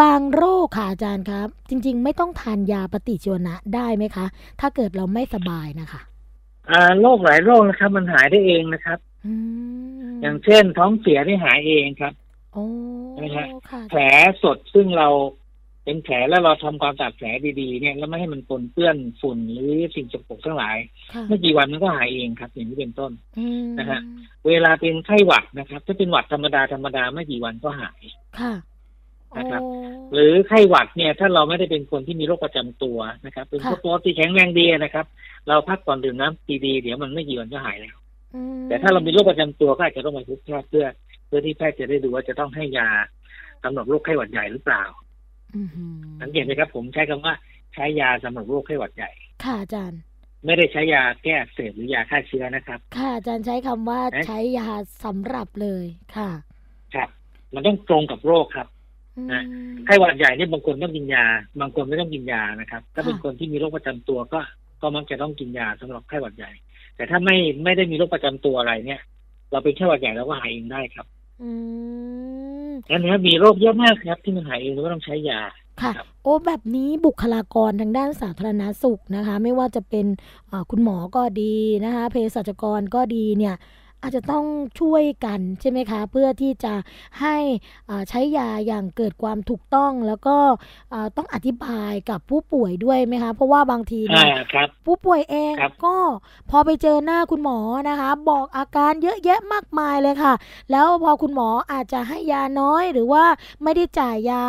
[0.02, 4.26] บางโรคค่ะอาจารย์ครับ จริง ๆ ไม่ต้องทานยาปฏิชีวนะได้ไหมคะ
[4.60, 6.02] ถ้าเกิดเราไม่สบายนะคะ
[6.70, 9.34] อ่าโรคหลายโรคนะครับ มันหายได้เองนะครับอื
[10.08, 12.14] มอย่างเช่นท้องเสียที่หายเองครับ
[12.54, 12.66] โอ้
[13.22, 14.00] นะฮะค่ะแผล
[14.44, 15.08] สดซึ่งเรา
[15.88, 17.28] เป็นแผลแล้วเราทำความสะอาดแผล
[17.62, 20.78] ดีๆเนี่ยแล้วไม่ให้มันปนเปื้อนฝุ่นหรือสิ่งสกปรกทั้งหลาย
[21.14, 24.02] ค่ะไม่กี่วันมันก็หายเองครับ อย่างนี้เป็นต้นอืมนะฮะ
[24.48, 28.02] เวลาเป็นไข้หวัดนะครับ ถ้าเป็นหวัดธรรมดาธรรมดาไม่กี่วันก็หาย
[28.40, 28.54] ค่ะ
[29.38, 29.72] นะครับโอ้
[30.14, 35.06] หรือไข้หวัดเนี่ย ถ้าเราไม่ได้เป็นคนที่มีโรคประจำตัวนะครับ เป็นค่ะคนปกติแข็งแรงดีนะครับ
[35.48, 37.96] เราพักก่อนดื่มน้ำดีๆเดี๋ยวมันไม่กี่วันก็หายแล้ว
[38.36, 40.86] อืมแต่ถ้าเรามีโรคประจำตัวก็อาจจะต้องไปพบแพทย์เพื่อ
[41.28, 42.90] เพื่อที่แพทย์จะได้ดูว่าจะต้องให้ยา
[43.64, 45.07] สำหรับโรคไข้หวัดใหญ่หรือเปล่าอื้อหือ
[46.22, 47.34] สังเกตไหมครับ ผมใช้คำว่า
[47.74, 49.12] ใช้ยาสำหรับโรคไข้หวัดใหญ่
[49.44, 50.02] ค่ะอาจารย์
[50.46, 54.70] ไม่ได้ใช้ยาแก้อักเสบหรือยาฆ่าเชื้อนะครับ ค่ะอาจารย์ใช้คำว่าเอ๊ะใช้ยา
[55.06, 56.30] สำหรับเลยค่ะ
[56.96, 57.10] ครับ
[57.54, 58.68] มันต้องตรงกับโรคครับ
[59.18, 59.44] อืมนะ
[59.86, 61.26] ไข้หวัดใหญ่เนี่ยบางคนต้องกินยา
[61.62, 64.40] บางคนไม่ต้องกินยานะครับ ถ้าเป็นค่ะคนที่มีโรคประจำตัวก็
[64.82, 66.52] ก็มักจะต้องกินยาสำหรับไข้หวัดใหญ่
[66.96, 69.02] แต่ถ้าไม่ไม่ได้มีโรคประจำตัวอะไรเนี่ย
[69.52, 71.08] เราเป็นไข้หวัดใหญ่เราก็หายเองได้ครับ
[71.42, 71.50] อื
[72.24, 72.27] มงั้
[72.96, 75.42] นนะครับมีโรคเยอะมากครับ ที่มันหายเองเราก็ต้องใช้ยา
[75.82, 80.06] ค่ะครับโอ้แบบนี้บุคลากรทางด้านสาธารณสุขนะคะ ไม่ว่าจะเป็น
[80.52, 83.56] อ่าคุณหมอก็ดีนะคะเภสัชกรก็ดีเนี่ย
[84.02, 84.46] อาจจะต้อง
[84.80, 86.74] ช่วยกันใช่ไหมคะ เพื่อที่จะ
[87.22, 87.36] ให้
[87.90, 90.38] อ่าใช้ยาอย่างเกิดความถูกต้องแล้วก็
[90.94, 95.96] อ่าต้องอธิบายกับผู้ป่วยด้วยไหมคะ เพราะว่าบางทีเนี่อ่ายครับผู้ป่วยเองครับก็
[96.50, 100.34] พอไปเจอหน้าคุณหมอนะคะ บอกอาการเยอะแยะมากมายเลยค่ะ
[100.72, 103.24] แล้วพอคุณหมออาจจะให้ยาน้อยหรือว่า
[103.64, 104.46] ไม่ได้จ่ายยา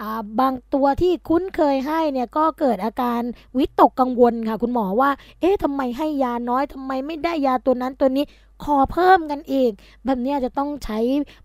[0.00, 3.20] อ่าบางตัวที่คุ้นเคยให้เนี่ยก็เกิดอาการ
[3.58, 8.24] วิตกกังวลค่ะ คุณหมอว่า เอ๊ะทำไมให้ยาน้อยทำไมไม่ได้ยาตัวนั้นตัวนี้
[8.64, 9.72] ขอเพิ่มกันอีก
[10.06, 10.98] แบบนี้อาจจะต้องใช้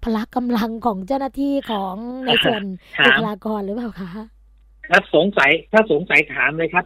[0.04, 1.95] พละกำลังของเจ้าหน้าที่ของ
[2.26, 2.63] ในส่วน
[2.97, 4.10] ถามบุคลากรหรือเปล่าคะ
[4.89, 6.86] ครับสงสัยถ้าสงสัยถามเลยครับ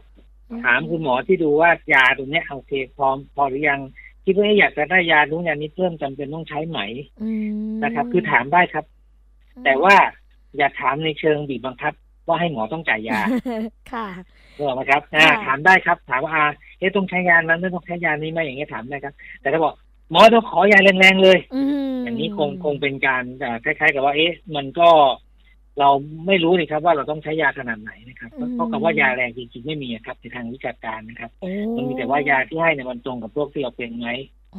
[0.65, 3.79] ถามคุณหมอที่ดูว่ายาตัวเนี้ยโอเคพอพอหรือยัง
[4.25, 6.79] คิดว่าอยากจะได้ยานู้นยานี้เพิ่มจำเป็นต้องใช้ไหม
[7.23, 7.31] อื
[7.71, 8.85] มนะครับ คือถามได้ครับ
[9.65, 9.95] แต่ว่า
[10.57, 11.93] อย่าถามในเชิงบีบบังคับ
[12.27, 13.19] ว่าให้หมอต้องจ่ายยา
[13.91, 14.07] ค่ะ
[14.57, 16.43] ถูกไหมครับอ่าค่ะถามได้ครับ ถามว่าอ่า
[16.79, 19.73] เอ๊ะต้องใช้ยานั้นไม่ต้องใช้ยานี้ไหมอย่างเงี้ยถามได้ครับ แต่ถ้าบอก
[20.11, 21.61] หมอต้องขอยาแรงๆเลยอื
[21.93, 24.89] มอย่างนี้คงคงเป็นการอ่าคล้ายๆ กับว่า เอ๊ะ มันก็
[25.79, 25.89] เรา
[26.27, 34.09] ไม่รู้นี่ครับว่าเราต้องใช้ยาขนาดไหนนะครับ เพราะเพราะคำว่ายาแรงจริงๆไม่มีอะครับในทางวิชาการนะครับโอ้มันมีแต่ว่ายาที่ให้เนี่ยมันตรงกับโรคที่เราเป็นไหม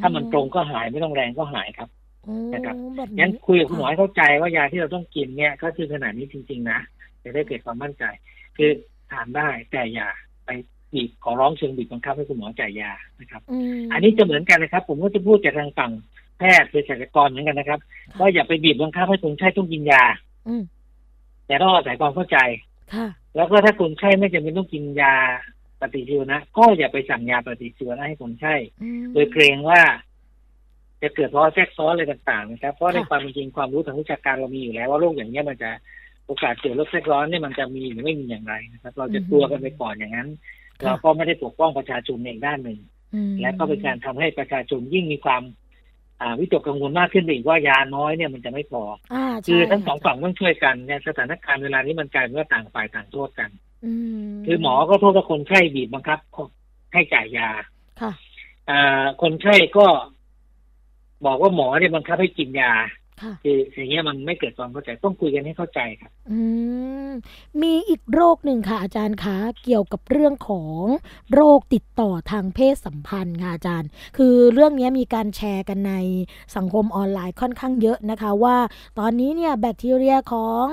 [0.01, 1.89] ถ้ามันตรงก็หายไม่ต้องแรงก็หายครับ
[2.23, 6.81] โอ้นะครับแบบงั้นคุยกับคุณหมอให้เข้าใจว่ายาที่เราต้องกินเนี่ยก็คือขนาดนี้จริง ๆ นะ
[7.25, 8.05] จะได้เกิดความมั่นใจ
[8.57, 8.71] คือ
[9.11, 10.26] ทานได้แต่อย่าไป
[10.95, 15.93] บีบขอร้องเชิงบีบบังคับให้คุณหมอจ่ายยานะครับอืมอันนี้จะเหมือนกันนะครับ ผมก็จะพูดจากทางฝั่ง
[16.39, 17.81] แพทย์เภสัชกรเหมือนกันนะครับ
[18.19, 20.05] ว่าอย่าไปบีบบังคับให้คนไข้ต้องกินยา
[20.49, 20.63] อืม
[21.47, 22.39] แต่ต้องอาศัยความเข้าใจ
[22.95, 25.15] ค่ะแล้วก็ถ้าคนไข้ไม่จำเป็นต้องกินยา
[25.81, 29.81] ปฏิชีวนะ ก็อย่าไปสั่งยาปฏิชีวนะให้คนไข้อืมโดยเกรงว่า
[31.03, 35.71] จะเกิดภาวะแทรกซ้อนอะไรต่างๆนะครับเพราะในค่ะความเป็นจริงความรู้ทางวิชาการเรามีอยู่แล้วว่าโรคอย่างนี้ยมันจะ
[36.27, 40.29] โอกาสเกิดโรคแทรกซ้อนเนี่ยมันจะมีหรือไม่มีอย่างไรนะครับ เราจะกลัวกันไปก่อนอย่างนั้น
[40.85, 42.79] เราก็ไม่ได้ปกป้องประชาชนในอีกด้านหนึ่ง
[43.15, 45.43] อืมและก็เป็นการทำให้ประชาชนยิ่งมีความ
[46.21, 48.83] อ่าวิตกกังวลมากขึ้นไปอีกว่ายาน้อยเนี่ยมันจะไม่พอ
[49.15, 53.51] อ่าคือใช่ทั้งสองค่ะฝั่งต้องช่วยกันในสถานการณ์เวลานี้มันกลายเป็นว่าต่างฝ่ายต่างโทษกัน
[53.85, 53.93] อื
[54.29, 56.19] มคือหมอก็โทษว่าคนไข้บีบบังคับ
[56.93, 57.49] ให้จ่ายยา
[58.01, 58.13] ค่ะ
[58.71, 59.87] อ่าคนไข้ก็
[61.27, 62.73] บอกว่าหมอเนี่ยบังคับให้กินยา
[63.23, 66.39] ค่ะคืออย่างเงี้ยมันไม่เกิดความเข้าใจต้องคุยกันให้เข้าใจครับ อื
[67.09, 67.11] ม
[67.63, 70.83] มีอีกโรคหนึ่งค่ะ อาจารย์คะเกี่ยวกับเรื่องของ
[71.35, 75.95] โรคติดต่อทางเพศสัมพันธ์ค่ะอาจารย์ คือเรื่องนี้มีการแชร์กันใน
[76.57, 78.57] สังคมออนไลน์ค่อนข้างเยอะนะคะ ว่า
[78.99, 80.65] ตอนนี้เนี่ยแบคทีเรียของ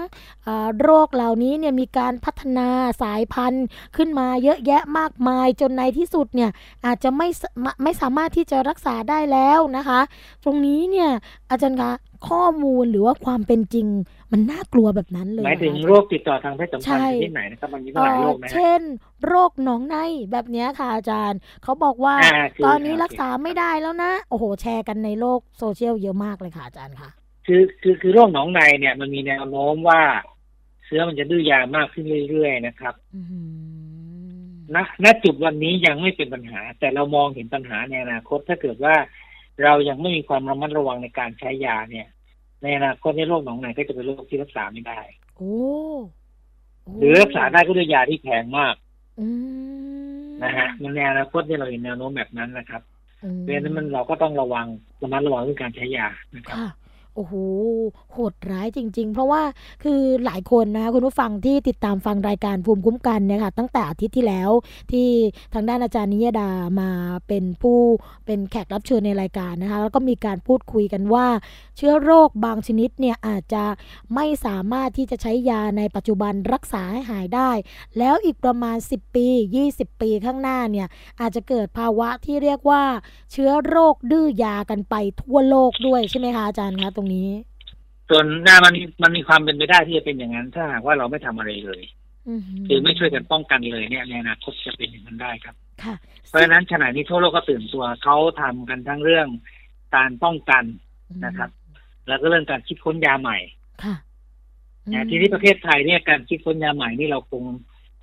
[0.48, 2.68] อาโรคเหล่านี้เนี่ยมีการพัฒนา
[3.02, 3.66] สายพันธุ์
[3.98, 6.52] ขึ้นมาเยอะแยะมากมายจนในที่สุดเนี่ย
[6.86, 10.00] อาจจะไม่สามารถไม่สามารถที่จะรักษาได้แล้วนะคะ
[10.44, 11.10] ตรงนี้เนี่ย
[11.50, 11.92] อาจารย์คะ
[12.30, 13.88] ข้อมูลหรือว่าความเป็นจริง
[14.32, 18.82] มันน่ากลัวแบบนั้นเลยหมายถึงเหอคะโรคติดต่อทางเพศสัมพันธ์ใช่ชนิดไหนนะครับมันมีตั้งหลายโรคนะฮะเช่น
[19.26, 19.98] โรคหนองใน
[20.32, 27.10] แบบเนี้ยค่ะอาจารย์ เขาบอกว่าอ่าคือตอนนี้โอเครักษาไม่ได้แล้วนะ โอ้โห แชร์กันในโลกโซเชียลเยอะมากเลยค่ะอาจารย์ค่ะ
[27.46, 30.02] คือคือคือโรคหนองในเนี่ยมันมีแนวโน้มว่า
[30.86, 34.44] เชื้อมันจะดื้อยามากขึ้นเรื่อยๆนะครับอืม
[34.76, 38.96] ณณจุดวันนี้ยังไม่เป็นปัญหา แต่เรามองเห็นปัญหาในอนาคตถ้าเกิดว่า
[39.64, 42.08] เรายังไม่มีความระมัดระวังในการใช้ยาเนี่ย
[42.62, 45.00] ในอนาคตในโรคหนองในก็จะเป็นโรคที่รักษาไม่ได้
[45.38, 45.56] โอ้
[46.84, 48.76] โหรือรักษาได้ก็ด้วยยาที่แพงมาก
[49.20, 49.28] อื
[50.22, 52.82] มนะฮะมันในอนาคตเนี่ยเราเห็นแนวโน้มแบบนั้นนะครับ
[53.24, 54.68] อืมเพราะฉะนั้นมันเราก็ต้องระวัง
[55.04, 56.70] ระมัดระวังเรื่องการใช้ยานะครับค่ะ
[57.16, 57.34] โอ้โห
[58.12, 59.42] โหดร้ายจริง ๆ เพราะว่า
[59.84, 64.50] คือหลายคนนะคะคุณผู้ฟังที่ติดตามฟังรายการภูมิคุ้มกันเนี่ยค่ะตั้งแต่อาทิตย์ที่แล้ว
[64.92, 65.08] ที่
[65.54, 66.50] ทางด้านอาจารย์นิยดา
[66.80, 66.90] มา
[67.28, 67.80] เป็นผู้
[68.26, 71.28] เป็นแขกรับเชิญในรายการนะคะแล้วก็มีการพูดคุยกันว่า
[71.78, 73.64] เชื้อโรคบางชนิดเนี่ยอาจจะ
[74.16, 77.52] ไม่สามารถที่จะใช้ยาในปัจจุบันรักษาให้หายได้
[77.98, 79.28] แล้วอีกประมาณ 10 ปี
[79.66, 80.88] 20 ปีข้างหน้าเนี่ย
[81.22, 82.84] อาจจะเกิดภาวะที่เรียกว่า
[83.32, 87.30] เชื้อโรคดื้อยากันไปทั่วโลกด้วยใช่ไหมคะอาจารย์คะตรงนี้
[88.10, 91.82] ส่วนหน้ามันมันมีความเป็นไปได้ที่จะเป็นอย่างนั้น ถ้าหากว่าเราไม่ทำอะไรเลย
[92.28, 92.34] อื
[92.68, 95.96] คือไม่ช่วยกันป้องกันเลยเนี่ยในอนาคตจะเป็นอย่างนั้นได้ครับค่ะ
[96.30, 99.28] เพราะฉะนั้นขณะนี้ทั่วโลกก็ตื่นตัวเขาทำกันทั้งเรื่อง
[99.96, 100.64] การป้องกัน
[101.26, 101.50] นะครับ
[102.08, 103.38] แล้วก็เรื่องการคิดค้นยาใหม่
[103.84, 103.96] ค่ะ
[104.94, 107.44] นะทีนี้ประเทศไทยเนี่ยการคิดค้นยาใหม่นี่เราคง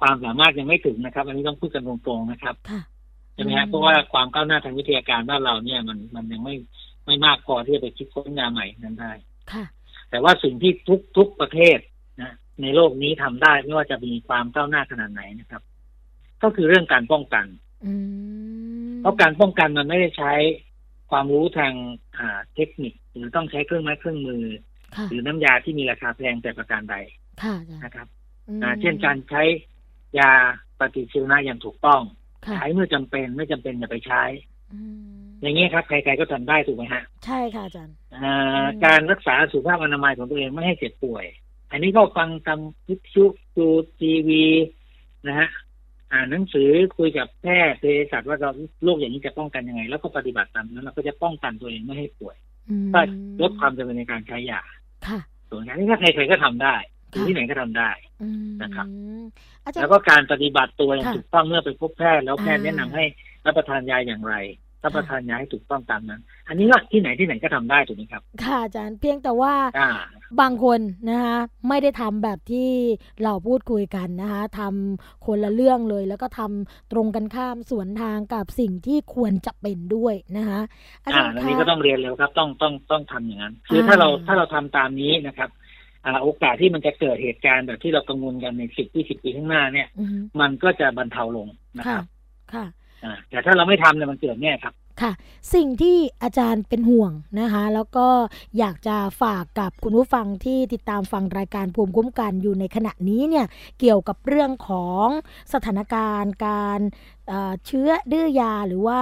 [0.01, 2.81] ความสามารถยังไม่ถึงนะครับ อันนี้ต้องพูดกันตรงๆนะครับค่ะ
[3.35, 6.55] ใช่ไหมอืฮะมเพราะว่าความก้าวหน้าทางวิทยาการบ้านเราเนี่ยมันมันยังไม่
[7.11, 9.13] ไม่มากพอที่จะไปคิดค้นยาใหม่นั้นได้
[9.53, 9.65] ค่ะ
[10.11, 11.79] แต่ว่าสิ่งที่ทุกทุกประเทศ
[12.23, 15.63] นะในโลกนี้ทำได้ไม่ว่าจะมีความก้าวหน้าขนาดไหนนะครับ
[16.43, 17.47] ก็คือเรื่องการป้องกัน
[17.87, 17.93] อื
[18.91, 20.33] มเพราะการป้องกันมันไม่ได้ใช้
[21.11, 21.73] ความรู้ทาง
[22.19, 24.45] อ่าเทคนิค หรือต้องใช้เครื่องไม้เครื่องมือ
[24.97, 26.97] ค่ะหรือน้ำยาที่มีราคาแพงแต่ประการใด
[27.43, 28.09] ค่ะอาจารย์นะครับ
[28.49, 29.43] อืมอ่าเช่นการใช้
[30.19, 30.31] ยา
[30.79, 32.03] ปฏิชีวนะอย่างถูกต้อง
[32.47, 34.23] ค่ะใช้เมื่อจำเป็นไม่จำเป็นอย่าไปใช้
[35.43, 41.25] อืมอย่างนี้ยครับใครๆก็ทำได้ถูกไหมฮะใช่ค่ะอาจารย์อ่าอืมการรักษาสุขภาพอนามัยของตัวเองไม่ให้เจ็บป่วย
[41.71, 43.25] อันนี้ก็ฟังตามวิทยุ
[43.57, 43.67] ดู
[43.99, 44.45] ทีวี
[45.29, 45.49] นะฮะ
[46.13, 48.51] อ่านหนังสือคุยกับแพทย์เภสัชว่าเรา
[48.85, 52.37] โรคอย่างนี้จะป้องกันยังไง แล้วก็ปฏิบัติตามนั้นเราก็จะป้องกันตัวเองไม่ให้ป่วย
[52.71, 53.01] อืมก็
[53.43, 54.63] ลดความจำเป็นในการใช้ยา
[55.07, 56.75] ค่ะส่วนอันนี้ถ้าใครๆก็ทำได้
[57.11, 57.91] อยู่ที่ไหนก็ทำได้
[58.23, 58.87] อืมนะครับ
[59.65, 63.05] อาจารแล้วย์ก็การปฏิบัติตัวอย่างค่ะถูกต้องเมื่อไปพบแพทย์แล้วแพทย์อ่าแนะนำให้
[63.47, 64.35] รับประทานยาอย่างไร
[64.85, 69.91] รับประทานยาให้ถูกต้องตามนั้น อันนี้ก็ที่ไหนที่ไหนก็ทำได้ถูกไหมครับ ค่ะอาจารย์เพียงแต่ว่าอ่า
[70.41, 71.39] บางคนนะคะ
[71.69, 72.71] ไม่ได้ทำแบบที่
[73.25, 80.61] เราพูดคุยกันนะคะทำคนละเรื่องเลย แล้วก็ทำตรงกันข้ามสวนทางกับสิ่งที่ควรจะเป็นด้วยนะคะ
[81.05, 85.51] อาจาอ่ารย์อันคะนี้ก็ต้องเรียนเร็วครับ ต้องต้องต้องทำอย่างนั้นคือถ้าเราอ่าถ้าเราทำตามนี้นะครับ
[86.05, 92.05] อ่าโอกาสที่มันจะเกิดเหตุการณ์แบบที่เรากังวลกันในสิบยี่สิบปีข้างหน้าเนี่ยอือฮึมันก็จะบรรเทาลงนะคค่ะรับ
[92.55, 92.67] ค่ะอ่า
[93.31, 95.13] แต่ถ้าเราไม่ทำเนี่ยมันเกิดแน่ครับค่ะ
[95.55, 98.07] สิ่งที่อาจารย์เป็นห่วงนะคะ แล้วก็
[98.59, 103.47] อยากจะฝากกับคุณผู้ฟังที่ติดตามฟังรายการภูมิคุ้มกันอยู่ในขณะนี้เนี่ย
[103.81, 105.07] เกี่ยวกับเรื่องของ
[105.53, 106.81] สถานการณ์การ
[107.29, 109.01] เอ่อเชื้อดื้อยาหรือว่า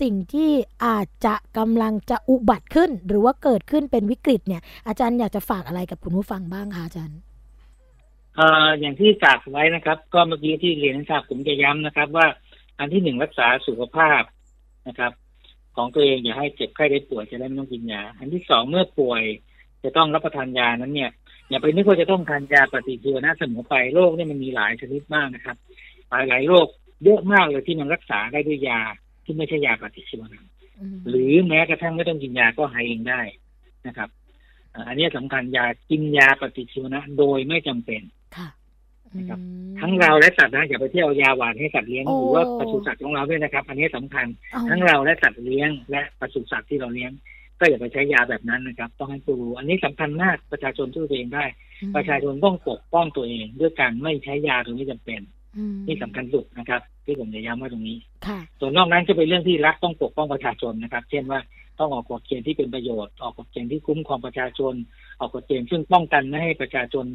[0.00, 0.50] สิ่งที่
[0.86, 7.18] อาจจะกำลังจะอุบัติขึ้น หรือว่าเกิดขึ้นเป็นวิกฤตเนี่ย อาจารย์อยากจะฝากอะไรกับคุณผู้ฟังบ้างคะอาจารย์
[8.36, 12.26] เอ่ออย่างที่กล่าวไว้นะครับ ก็เมื่อกี้ที่เรียนให้ทราบผมจะย้ำนะครับว่า
[12.78, 14.22] อันที่หนึ่งรักษาสุขภาพ
[14.88, 15.12] นะครับ
[15.76, 19.22] ของตัวเองอย่าให้เจ็บไข้ได้ป่วยจะได้ไม่ต้องกินยา อันที่สองเมื่อป่วย
[19.84, 21.10] จะต้องรับประทานยานั้นเนี่ย
[21.50, 25.56] อย่าไปนึกว่าจะต้องทานยาปฏิชีวนะเสมอไปโรคเนี่ยมันมีหลายชนิดมากนะครับ
[26.10, 26.66] หลายหลายๆโรค
[27.04, 28.80] เยอะมากเลยที่มันรักษาได้ด้วยยา
[29.24, 30.42] ที่ไม่ใช่ยาปฏิชีวนะ
[30.94, 33.20] มหรือแม้กระทั่งไม่ต้องกินยาก็หายเองได้
[33.86, 34.08] นะครับ
[34.74, 38.25] อ่าอันนี้สำคัญยากินยาปฏิชีวนะโดยไม่จำเป็นค่ะ
[39.18, 47.12] นะครับอืมทั้งเราและสัตว์นะอย่าไปเที่ยวยาหวานให้สัตว์เลี้ยงโอ้หรือว่าปศุสัตว์ของเราด้วยนะครับ อันนี้สำคัญเอาทั้งเราและสัตว์เลี้ยง และปศุสัตว์ที่เราเลี้ยง
[47.60, 51.44] ก็อย่าไปใช้ยาแบบนั้นนะครับ ต้องให้ผู้รู้อันนี้สำคัญมากประชาชนช่วยตัวเองได้
[51.82, 55.20] อืมประชาชนต้องปกป้องตัวเอง ด้วยการไม่ใช้ยาโดยไม่จำเป็น
[55.56, 61.40] อืมนี่สำคัญสุดนะครับ ที่ผมจะย้ำไว้ตรงนี้ค่ะส่วนนอกนั้นจะเป็นเรื่องที่รัฐต้องปกป้องประชาชนนะครับ เช่นว่า
[61.78, 64.74] ต้องออกกฎเกณฑ์ที่เป็นประโยชน์ ออกกฎเกณฑ์ที่คุ้มครองประชาชน
[65.20, 67.06] ออกกฎเกณฑ์ซึ่งป้องกันไม่ให้ประชาชน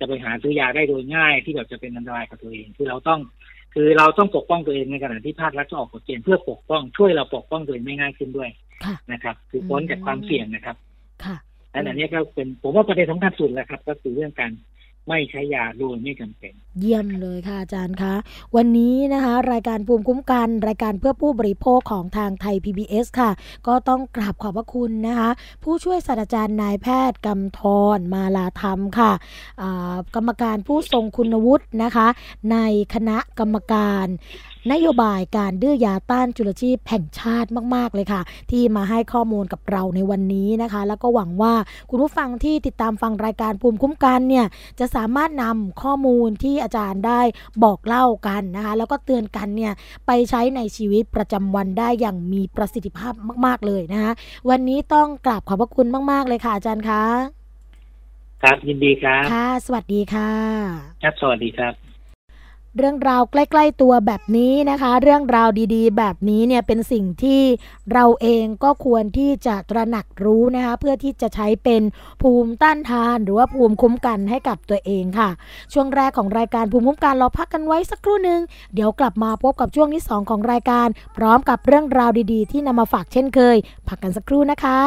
[0.00, 3.20] จะไปหาซื้อยาได้โดยง่ายที่แบบจะเป็นอันตรายกับตัวเอง คือเราต้อง
[3.74, 8.50] คือเราต้องปกป้องตัวเองในขณะที่ภาครัฐจะออกกฎเกณฑ์เพื่อปกป้องช่วยเราปกป้องตัวเองไม่ง่ายขึ้นด้วย
[8.84, 10.76] ค่ะนะครับ คือพ้นจากความเสี่ยงนะครับ
[11.24, 11.36] ค่ะ
[11.70, 14.50] และอันนี้ก็เป็นผมว่าประเด็นสำคัญสุดแหละครับ ก็คือเรื่องการ
[15.08, 18.14] ไม่ใช้ยาโดยไม่จำเป็น เยี่ยมเลยค่ะอาจารย์คะ
[18.56, 23.30] วันนี้นะคะ รายการภูมิคุ้มกัน รายการเพื่อผู้บริโภคของทางไทย PBS ค่ะ
[23.66, 25.30] ก็ต้องกราบขอบพระคุณนะคะ
[25.62, 27.60] ผู้ช่วยศาสตราจารย์นายแพทย์กำธ
[27.96, 29.12] รมาลาธรรมค่ะ
[30.14, 32.06] กรรมการผู้ทรงคุณวุฒินะคะ
[32.52, 32.56] ใน
[32.94, 34.06] คณะกรรมการ
[34.72, 41.54] นโยบายการดื้อยาต้านจุลชีพแห่งชาติมาก ๆ เลยค่ะ ที่มาให้ข้อมูลกับเราในวันนี้นะคะ แล้วก็หวังว่า
[41.90, 44.46] คุณผู้ฟังที่ติดตามฟังรายการภูมิคุ้มกันเนี่ย
[44.80, 47.20] จะสามารถนำข้อมูลที่อาจารย์ได้
[47.64, 49.72] บอกเล่ากันนะคะ แล้วก็เตือนกันเนี่ย
[50.06, 53.12] ไปใช้ในชีวิตประจำวันได้อย่างมีประสิทธิภาพ
[53.46, 54.12] มาก ๆ เลยนะคะ
[54.50, 57.04] วันนี้ต้องกราบขอบพระคุณมาก ๆ เลยค่ะ อาจารย์คะ
[58.42, 60.30] ครับยินดีครับ ค่ะ สวัสดีค่ะ
[61.02, 61.89] ครับ สวัสดีครับ
[62.78, 67.42] เรื่องราวใกล้ ๆ ตัวแบบนี้นะคะ เรื่องราวดีๆ แบบนี้เนี่ยเป็นสิ่งที่
[67.92, 71.82] เราเองก็ควรที่จะตระหนักรู้นะคะเพื่อที่จะใช้เป็น
[72.22, 75.30] ภูมิต้านทาน หรือว่าภูมิคุ้มกันให้กับตัวเองค่ะ
[75.72, 78.40] ช่วงแรกของรายการภูมิคุ้มกันเราพักกันไว้สักครู่หนึ่ง
[78.74, 83.56] เดี๋ยวกลับมาพบกับช่วงที่สองของรายการ พร้อมกับเรื่องราวดีๆ ที่นำมาฝากเช่นเคย
[83.88, 84.80] พักกันสักครู่นะคะ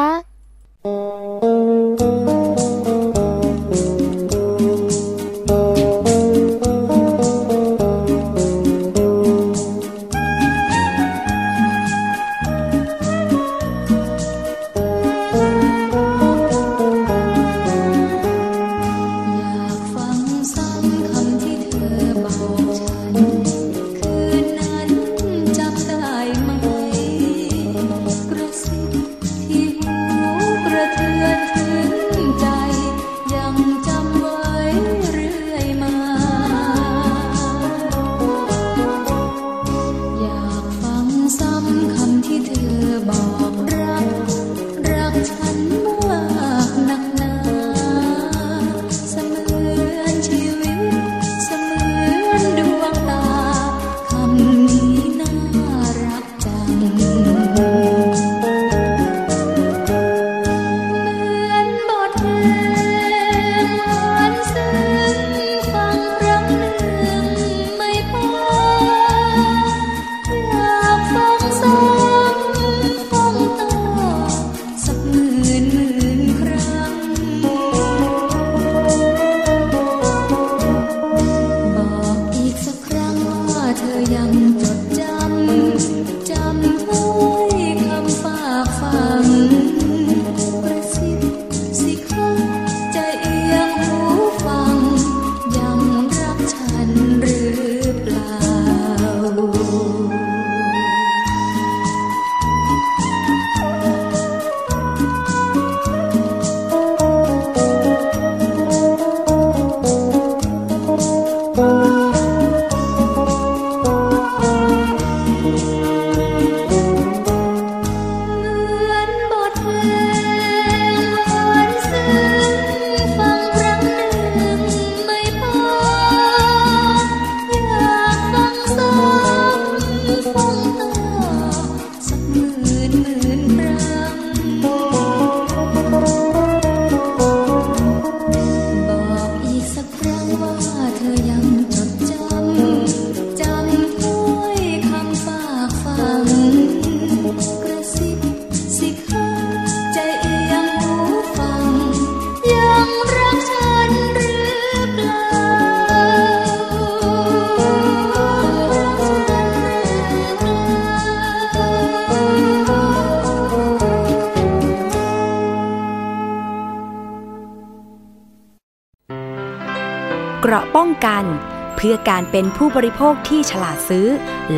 [171.86, 174.08] พื่อการเป็นผู้บริโภคที่ฉลาดซื้อ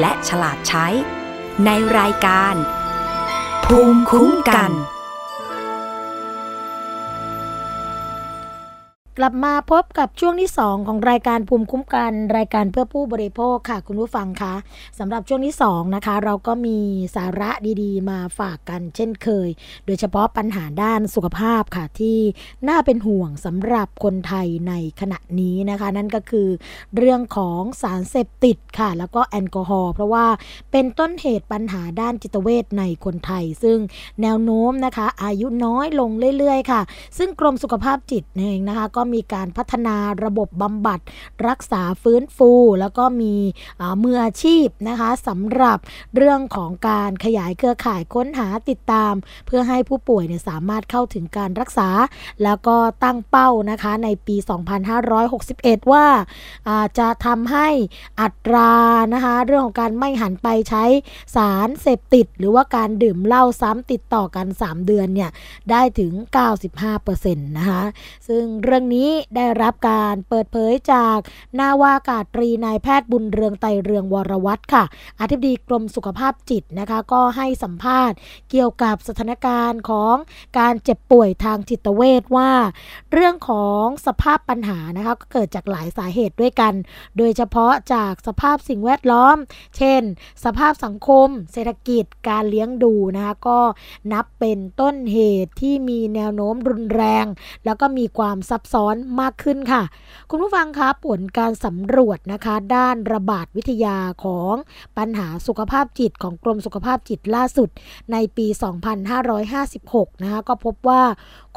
[0.01, 0.87] และฉลาดใช้
[1.65, 2.55] ในรายการ
[3.65, 4.71] ภูมิคุ้มกัน
[9.19, 14.55] กลับมาพบ กับช่วงที่ 2 ของรายการภูมิคุ้มกันรายการเพื่อผู้บริโภคค่ะ คุณผู้ฟังคะ
[14.99, 16.79] สำหรับช่วงที่ 2 นะคะ เราก็มี
[17.15, 17.51] สาระ
[17.83, 19.49] ดีๆ มาฝากกันเช่นเคย
[19.87, 22.19] โดยเฉพาะปัญหาด้านสุขภาพค่ะที่
[22.69, 26.49] น่าเป็นห่วงสำหรับคนไทยในขณะนี้นะคะ นั่นก็คือ
[26.97, 30.27] เรื่องของสารเสพติดค่ะ แล้วก็แอลกอฮอล์เพราะว่า
[30.73, 33.79] เป็นต้นเหตุปัญหาด้านจิตเวชในคนไทย ซึ่ง
[34.23, 36.81] แนวโน้มนะคะ อายุน้อยลงเรื่อยๆ ค่ะ
[37.19, 39.86] ซึ่งกรมสุขภาพจิตเองนะคะ ก็มีการพัฒนา
[40.25, 41.01] ระบบบำบัด
[41.49, 43.35] รักษาฟื้นฟู แล้วก็มี
[44.03, 45.79] มืออาชีพนะคะสำหรับ
[46.17, 49.15] เรื่องของการขยายเครือข่ายค้นหาติดตาม
[49.47, 51.89] เพื่อให้ผู้ป่วยเนี่ยสามารถเข้าถึงการรักษา
[52.43, 54.37] แล้วก็ตั้งเป้านะคะในปี
[55.15, 56.07] 2561 ว่า
[56.69, 57.69] อ่าจะทำให้
[58.21, 58.73] อัตรา
[59.15, 60.85] นะคะเรื่องของการไม่หันไปใช้
[61.37, 65.31] สารเสพติด หรือว่าการดื่มเหล้าซ้ำติดต่อกัน 3 เดือนเนี่ย
[65.71, 66.13] ได้ถึง
[66.67, 67.83] 95%นะคะ
[68.29, 71.19] ซึ่งเรื่องนี้ได้รับการเปิดเผยจาก
[71.59, 74.85] นาวากาตรีนายแพทย์บุญเรืองไตเรืองวรวัตรค่ะ
[75.21, 78.17] อธิบดีกรมสุขภาพจิตนะคะก็ให้สัมภาษณ์
[78.51, 80.15] เกี่ยวกับสถานการณ์ของ
[80.59, 82.51] การเจ็บป่วยทางจิตเวชว่า
[83.13, 86.75] เรื่องของสภาพปัญหานะคะก็เกิดจากหลายสาเหตุด้วยกัน
[87.19, 89.37] โดยเฉพาะจากสภาพสิ่งแวดล้อม
[89.77, 90.03] เช่น
[90.45, 93.61] สภาพสังคม เศรษฐกิจการเลี้ยงดูนะคะก็
[94.13, 97.27] นับเป็นต้นเหตุที่มีแนวโน้มรุนแรง
[97.65, 99.83] แล้วก็มีความซับซ้อนมากขึ้นค่ะ
[100.31, 104.55] คุณผู้ฟังคะผลการสำรวจนะคะ ด้านระบาดวิทยาของ
[104.99, 107.69] ปัญหาสุขภาพจิตของกรมสุขภาพจิตล่าสุด
[108.13, 108.47] ในปี
[109.35, 111.03] 2556 นะคะก็พบว่า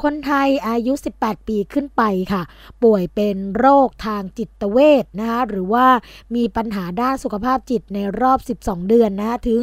[0.02, 2.02] คนไทยอายุ 18 ปีขึ้นไป
[2.32, 2.42] ค่ะ
[2.82, 5.86] ป่วยเป็นโรคทางจิตเวชนะคะหรือว่า
[6.34, 9.60] มีปัญหาด้านสุขภาพจิตในรอบ 12 เดือนนะคะถึง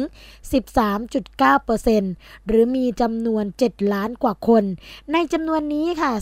[0.82, 4.64] 13.9%หรือมีจำนวน 7 ล้านกว่าคน
[5.12, 6.12] ในจำนวนนี้ค่ะ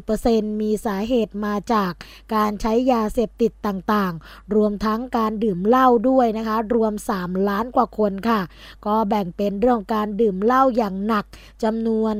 [0.00, 1.92] 44%มีสาเหตุมาจาก
[2.34, 8.40] การใช้ยาเสพติดต่างๆ รวมทั้งการดื่มเหล้าด้วยนะคะ รวม 3 ล้านกว่าคนค่ะ
[8.86, 11.24] ก็แบ่งเป็นเรื่องของการดื่มเหล้าอย่างหนัก
[11.62, 12.14] จำนวน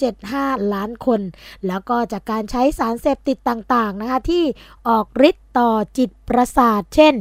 [0.00, 1.20] 2.75 ล้านคน
[1.66, 4.44] แล้วก็จากการใช้สารเสพติดต่างๆนะคะที่
[4.88, 7.14] ออกฤทธิ์ต่อจิตประสาทเช่น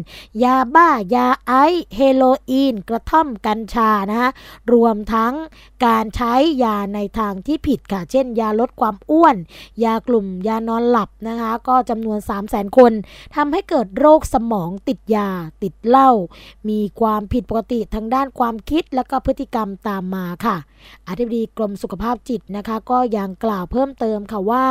[0.44, 4.30] ยาบ้ายาไอซ์เฮโรอีน กระท่อมกัญชานะคะ
[4.74, 5.34] รวมทั้ง
[5.86, 6.34] การใช้
[6.64, 9.36] ยาในทางที่ผิดค่ะ เช่น ยาลดความอ้วน
[9.84, 12.92] ยากลุ่มยานอนหลับนะคะก็จำนวน 3 0 0แสนคน
[13.36, 15.30] ทำให้เกิดโรคสมองติดยา
[15.64, 16.12] ติดเหล้า
[16.70, 20.58] มีความผิดปกติทางด้านความคิดและก็พฤติกรรมตามมาค่ะ
[21.08, 24.66] อธิบดีกรมสุขภาพจิตนะคะ ก็ยังกล่าวเพิ่มเติมค่ะว่า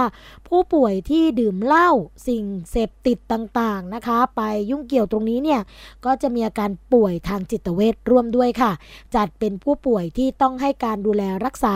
[0.49, 1.91] ผู้ป่วยที่ดื่มเหล้า
[2.29, 5.61] สิ่งเสพติดต่างๆนะคะ ไปยุ่งเกี่ยวตรงนี้เนี่ย
[6.05, 8.73] ก็จะมีอาการป่วยทางจิตเวชร่วมด้วยค่ะ
[9.15, 11.75] จัดเป็นผู้ป่วยที่ต้องให้การดูแลรักษา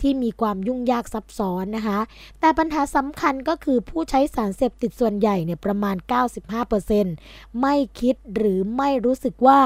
[0.00, 1.98] ที่มีความยุ่งยากซับซ้อนนะคะ
[2.40, 5.96] แต่ปัญหาสำคัญก็คือผู้ใช้สารเสพติดส่วนใหญ่เนี่ยประมาณ
[6.78, 9.60] 95%ไม่คิดหรือไม่รู้สึกว่า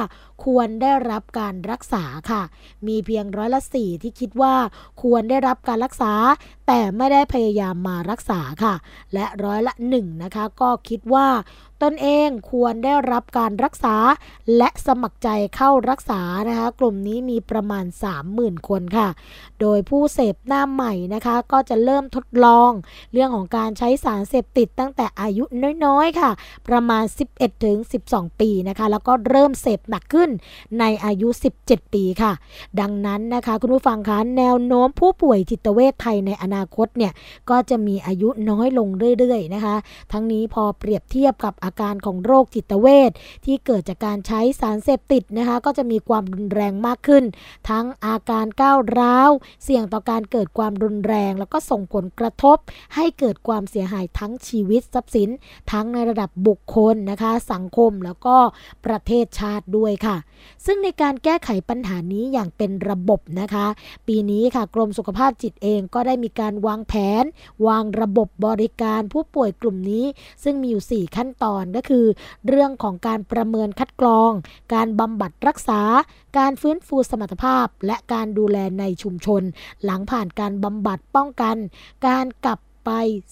[0.45, 2.43] ควรได้รับการรักษาค่ะ
[2.87, 4.55] มีเพียงร้อยละสี่ที่คิดว่า
[5.03, 6.13] ควรได้รับการรักษา
[6.67, 8.75] แต่ไม่ได้พยายามมารักษาค่ะ
[9.15, 11.27] และร้อยละหนึ่งนะคะก็คิดว่า
[11.83, 13.97] ตนเองควรได้รับการรักษา
[14.57, 17.85] และสมัครใจเข้ารักษานะคะกลุ่มนี้มีประมาณ
[18.27, 19.09] 30,000 คนค่ะ
[19.61, 22.71] โดยผู้เสพหน้าใหม่นะคะ ก็จะเริ่มทดลอง
[23.13, 25.45] เรื่องของการใช้สารเสพติดตั้งแต่อายุ
[25.85, 26.31] น้อยๆค่ะ
[26.69, 27.77] ประมาณ 11ถึง
[28.09, 30.31] 12 ปีนะคะ แล้วก็เริ่มเสพหนักขึ้น
[30.79, 31.29] ในอายุ
[31.63, 32.33] 17 ปีค่ะ
[32.81, 37.13] ดังนั้นนะคะคุณผู้ฟังคะแนวโน้มผู้ป่วยจิตเวชไทยในอนาคตเนี่ย
[37.51, 39.77] ก็จะมีอายุน้อยลงเรื่อยๆนะคะ
[40.13, 43.11] ทั้งนี้พอเปรียบเทียบกับอาการของโรคจิตเวช
[43.45, 47.25] ที่เกิดจากการใช้สารเสพติดนะคะก็จะมีความรุนแรงมากขึ้น
[47.71, 49.31] ทั้งอาการก้าวร้าว
[49.65, 52.57] เสี่ยงต่อการเกิดความรุนแรง แล้วก็ส่งผลกระทบ
[52.95, 55.29] ให้เกิดความเสียหายทั้งชีวิตทรัพย์สิน
[55.73, 58.37] ทั้งในระดับบุคคลนะคะสังคมแล้วก็
[58.87, 60.17] ประเทศชาติด้วยค่ะ
[60.67, 63.67] ซึ่งในการแก้ไขปัญหานี้อย่างเป็นระบบนะคะ
[64.07, 67.25] ปีนี้ค่ะกรมสุขภาพจิตเองก็ได้มีการวางแผน
[67.67, 70.05] วางระบบบริการผู้ป่วยกลุ่มนี้
[70.45, 72.05] ซึ่งมีอยู่ 4 ขั้นตอนก็คือ
[72.49, 74.33] เรื่องของการประเมินคัดกรอง
[74.75, 75.81] การบำบัดรักษา
[76.39, 79.43] การฟื้นฟูสมรรถภาพ และการดูแลในชุมชน
[79.85, 81.57] หลังผ่านการบำบัดป้องกัน
[82.07, 82.91] การกลับ ไป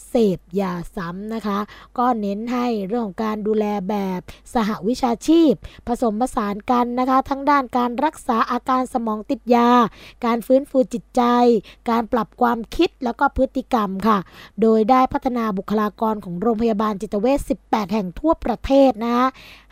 [0.09, 1.59] เสพยาซ้ำนะคะ
[1.99, 4.21] ก็เน้นให้เรื่องของการดูแลแบบ
[4.55, 5.53] สหวิชาชีพ
[5.87, 9.71] ผสมผสานกันนะคะ ทั้งด้านการรักษาอาการสมองติดยา
[10.25, 11.23] การฟื้นฟูจิตใจ
[11.91, 14.19] การปรับความคิดแล้วก็พฤติกรรมค่ะ
[14.61, 19.27] โดยได้พัฒนาบุคลากรของโรงพยาบาลจิตเวช 18 แห่งทั่วประเทศนะคะ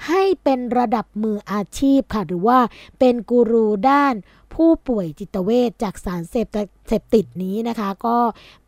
[0.07, 2.59] ให้เป็นระดับมืออาชีพค่ะ หรือว่า
[2.99, 4.15] เป็นกูรูด้าน
[4.55, 8.17] ผู้ป่วยจิตเวชจากสารเสพติดเสพติดนี้นะคะ ก็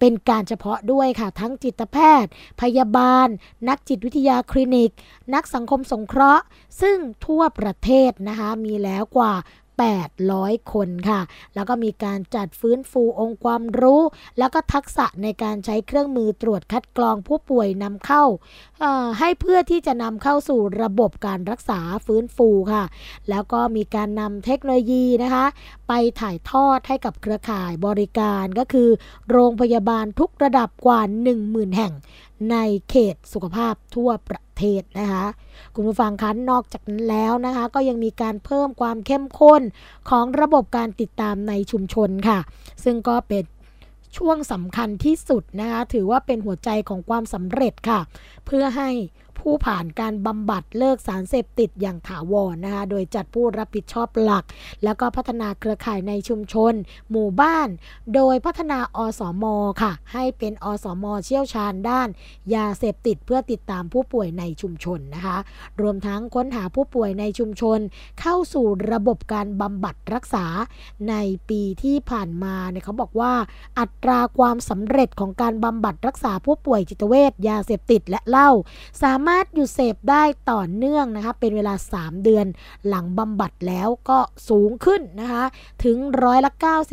[0.01, 2.31] เป็นการเฉพาะด้วยค่ะ ทั้งจิตแพทย์
[2.61, 3.29] พยาบาล
[3.69, 4.91] นักจิตวิทยาคลินิก
[5.35, 6.45] นักสังคมสงเคราะห์
[6.81, 9.33] ซึ่งทั่วประเทศนะคะ มีแล้วกว่า
[10.21, 11.21] 800 คนค่ะ
[11.55, 14.03] แล้วก็มีการจัดฟื้นฟูองค์ความรู้
[14.39, 18.25] แล้วก็ทักษะในการใช้เครื่องมือตรวจคัดกรองผู้ป่วยนำเข้า
[19.19, 22.85] ให้เพื่อที่จะนำเข้าสู่ระบบการรักษาฟื้นฟูค่ะ
[23.31, 25.47] แล้วก็มีการนำเทคโนโลยีนะคะ
[25.89, 28.89] ไปถ่ายทอดให้กับเครือข่ายบริการก็คือ
[29.31, 31.01] โรงพยาบาลทุกระดับกว่า
[31.39, 31.93] 10,000 แห่ง
[32.51, 32.57] ใน
[32.91, 35.27] เขตสุขภาพทั่วประ เทศนะคะ
[35.75, 39.63] คุณผู้ฟังคะนอกจากนั้นแล้วนะคะ ก็ยังมีการเพิ่มความเข้มข้น
[40.11, 42.39] ของระบบการติดตามในชุมชนค่ะ
[42.85, 43.45] ซึ่งก็เป็น
[44.17, 48.01] ช่วงสำคัญที่สุดนะคะ ถือว่าเป็นหัวใจของความสำเร็จค่ะ
[48.47, 48.91] เพื่อให้
[49.45, 54.45] ผู้ผ่านการบำบัดเลิกสารเสพติดอย่างถาวรนะคะโดยจัดผู้รับผิดชอบหลัก
[54.85, 56.73] แล้วก็พัฒนาเครือข่ายในชุมชน
[57.11, 57.69] หมู่บ้าน
[58.15, 59.45] โดยพัฒนาอสม
[59.83, 62.09] ค่ะ ให้เป็นอสมเชี่ยวชาญด้าน
[62.55, 65.39] ยาเสพติดเพื่อติดตามผู้ป่วยในชุมชนนะคะ
[65.81, 67.79] รวมทั้งค้นหาผู้ป่วยในชุมชน
[68.21, 70.47] เข้าสู่ระบบการบำบัดรักษา
[71.09, 71.15] ใน
[71.49, 73.33] ปีที่ผ่านมาเนี่ยเขาบอกว่า
[73.79, 78.51] อัตราความสำเร็จของการบำบัดรักษาผู้ป่วยจิตเวชยาเสพติดและเหล้า
[79.03, 82.47] สามารถหยุดเสพได้ต่อเนื่องนะคะเป็นเวลา 3 เดือน
[82.89, 84.19] หลังบำบัดแล้วก็
[84.49, 85.45] สูงขึ้นนะคะ
[85.85, 86.51] ถึงร้อยละ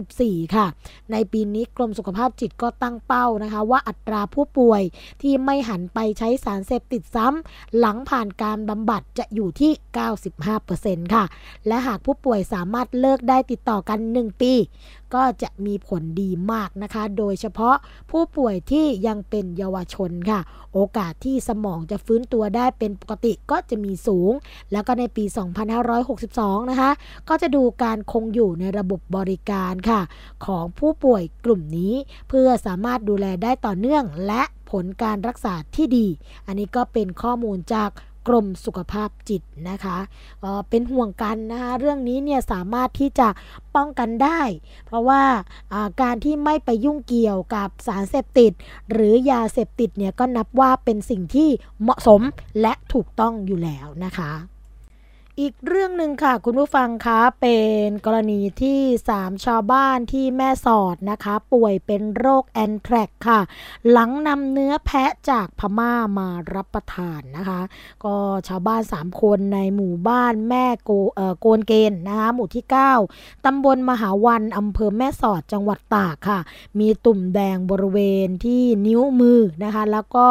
[0.07, 0.65] 94 ค่ะ
[1.11, 4.81] ในปีนี้กรมสุขภาพจิตก็ตั้งเป้านะคะ ว่าอัตราผู้ป่วย
[5.21, 9.71] ที่ไม่หันไปใช้สารเสพติดซ้ำหลังผ่านการบำบัดจะอยู่ที่
[10.43, 11.23] 95%ค่ะ
[11.67, 14.53] และหากผู้ป่วยสามารถเลิกได้ติดต่อกัน 1 ปี
[15.15, 17.75] ก็จะมีผลดีมากนะคะ โดยเฉพาะ
[18.11, 20.39] ผู้ป่วยที่ยังเป็นเยาวชนค่ะ
[20.73, 24.31] โอกาสที่สมองจะฟื้นตัวได้เป็นปกติก็จะมีสูง
[24.71, 25.23] แล้วก็ในปี
[25.97, 26.91] 2562 นะคะ
[27.29, 30.01] ก็จะดูการคงอยู่ในระบบบริการค่ะ
[30.45, 31.93] ของผู้ป่วยกลุ่มนี้
[32.29, 36.07] เพื่อสามารถดูแลได้ต่อเนื่องและผลการรักษาที่ดี
[36.47, 37.89] อันนี้ก็เป็นข้อมูลจาก
[38.27, 39.97] กรมสุขภาพจิตนะคะ
[40.41, 43.27] เเป็นห่วงกันนะคะเรื่องนี้เนี่ยสามารถที่จะ
[43.75, 44.41] ป้องกันได้
[44.85, 45.23] เพราะว่า
[45.73, 48.51] อ่าการที่ไม่ไปยุ่งเกี่ยวกับสารเสพติด
[48.91, 51.49] หรือยาเสพติดเนี่ยก็นับว่าเป็นสิ่งที่
[51.81, 52.21] เหมาะสม
[52.61, 54.31] และถูกต้องอยู่แล้วนะคะ
[55.39, 58.79] อีกเรื่องหนึ่งค่ะ คุณผู้ฟังคะเป็นกรณีที่
[59.11, 63.39] 3 ชาวบ้านที่แม่สอดนะคะ ป่วยเป็นโรคแอนแทรกค่ะ
[63.89, 67.61] หลังนำเนื้อแพะจากพม่ามารับประทานนะคะ
[68.05, 68.15] ก็
[68.47, 72.65] ชาวบ้าน 3 คนในหมู่บ้านแม่โกเออโกนเกณฑ์นะคะหมู่ที่
[73.05, 76.39] 9ตำบลมหาวันอำเภอแม่สอดจังหวัดตากค่ะ
[76.79, 80.27] มีตุ่มแดงบริเวณที่นิ้วมือนะคะ แล้วก็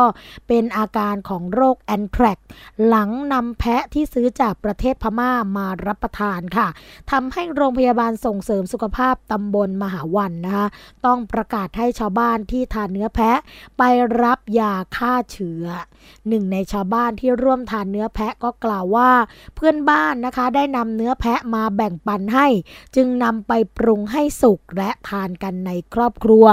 [0.48, 2.38] เป็นอาการของโรคแอนแทรก
[2.86, 6.68] หลังนำแพะที่ซื้อจากประเทศพม่ามารับประทานค่ะ
[7.10, 10.66] ทำให้โรงพยาบาลส่งเสริมสุขภาพตำบลมหาวันนะคะ
[11.06, 13.38] ต้องประกาศให้ชาวบ้านที่ทานเนื้อแพะ
[13.78, 13.82] ไป
[14.22, 15.64] รับยาฆ่าเชื้อ
[16.28, 19.10] หนึ่งในชาวบ้านที่ร่วมทานเนื้อแพะก็กล่าวว่า
[19.54, 22.46] เพื่อนบ้านนะคะได้นำเนื้อแพะมาแบ่งปันให้
[22.96, 26.46] จึงนำไปปรุงให้สุกและทานกันในครอบครัว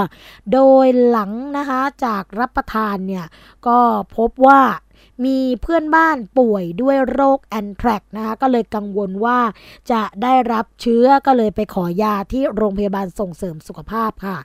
[0.52, 3.26] โดยหลังนะคะจากรับประทานเนี่ย
[3.66, 3.78] ก็
[4.16, 4.60] พบว่า
[5.24, 9.38] มีเพื่อนบ้านป่วยด้วยโรคแอนแทรกนะคะก็เลยกังวลว่า
[9.92, 14.36] จะได้รับเชื้อก็เลยไปขอยาที่โรงพยาบาลส่งเสริมสุขภาพค่ะ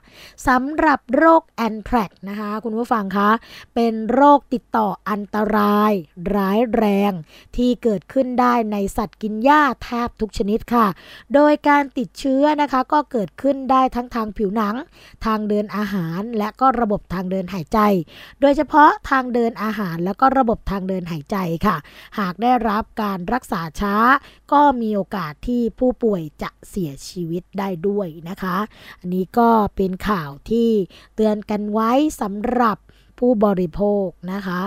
[0.48, 3.30] สำหรับโรคแอนแทรกนะคะคุณผู้ฟังคะ
[3.74, 5.92] เป็นโรคติดต่ออันตราย
[6.34, 7.12] ร้ายแรง
[7.56, 10.86] ที่เกิดขึ้นได้ในสัตว์กินหญ้าแทบทุกชนิดค่ะ
[11.34, 14.74] โดยการติดเชื้อนะคะก็เกิดขึ้นได้ทั้งทางผิวหนัง
[15.24, 17.78] ทางเดินอาหาร และก็ระบบทางเดินหายใจ
[18.40, 21.36] โดยเฉพาะทางเดินอาหารแล้วก็ระบบทางเดินหายใจ
[21.66, 21.76] ค่ะ
[22.18, 23.96] หากได้รับการรักษาช้า
[24.52, 28.56] ก็มีโอกาสที่ผู้ป่วยจะเสียชีวิตได้ด้วยนะคะ
[29.00, 30.68] อันนี้ก็เป็นข่าวที่
[31.14, 31.90] เตือนกันไว้
[32.20, 32.78] สำหรับ
[33.20, 34.60] ผู้บริโภคนะคะ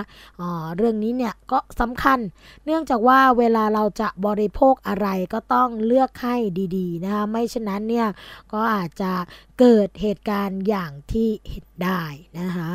[0.76, 2.20] เรื่องนี้เนี่ยก็สำคัญ
[2.66, 6.36] เนื่องจากว่าเวลาเราจะบริโภคอะไรก็ต้องเลือกให้
[6.78, 8.08] ดีๆนะคะไม่เช่นนั้นเนี่ย
[8.54, 9.12] ก็อาจจะ
[9.60, 12.02] เกิดเหตุการณ์อย่างที่เห็นได้
[12.40, 12.72] นะคะ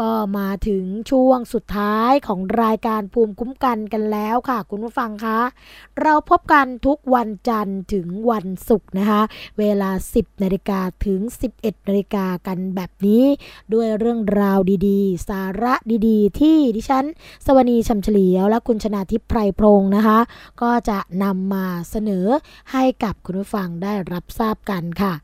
[0.00, 5.40] ก็มาถึงช่วงสุดท้ายของรายการภูมิคุ้มกันกันแล้วค่ะคุณผู้ฟังคะ
[6.00, 9.22] เราพบกันทุกวันจันทร์ถึงวันศุกร์นะคะ
[9.58, 11.20] เวลา 10นาฬิกาถึง
[11.54, 13.24] 11นาฬิกากันแบบนี้
[13.72, 15.74] ด้วยเรื่องราวดีๆ สาระ
[16.08, 17.04] ดีๆ ที่ดิฉัน
[17.46, 20.18] สวนีชำเฉลียว และคุณชนาทิพย์ไพรพงศ์นะคะ
[20.62, 22.26] ก็จะนำมาเสนอ
[22.72, 25.14] ให้กับคุณผู้ฟังได้รับทราบกันค่ะ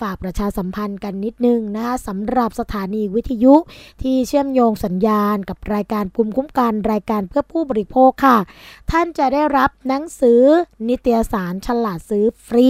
[0.00, 3.54] ฝากประชาสัมพันธ์กันนิดนึงนะคะสำหรับสถานีวิทยุ
[4.02, 8.38] ที่เชื่อมโยงสัญญาณกับรายการภูมิคุ้มกันรายการเพื่อผู้บริโภคค่ะ
[8.90, 10.42] ท่านจะได้รับหนังสือ
[10.88, 12.68] นิตยสารฉลาดซื้อฟรี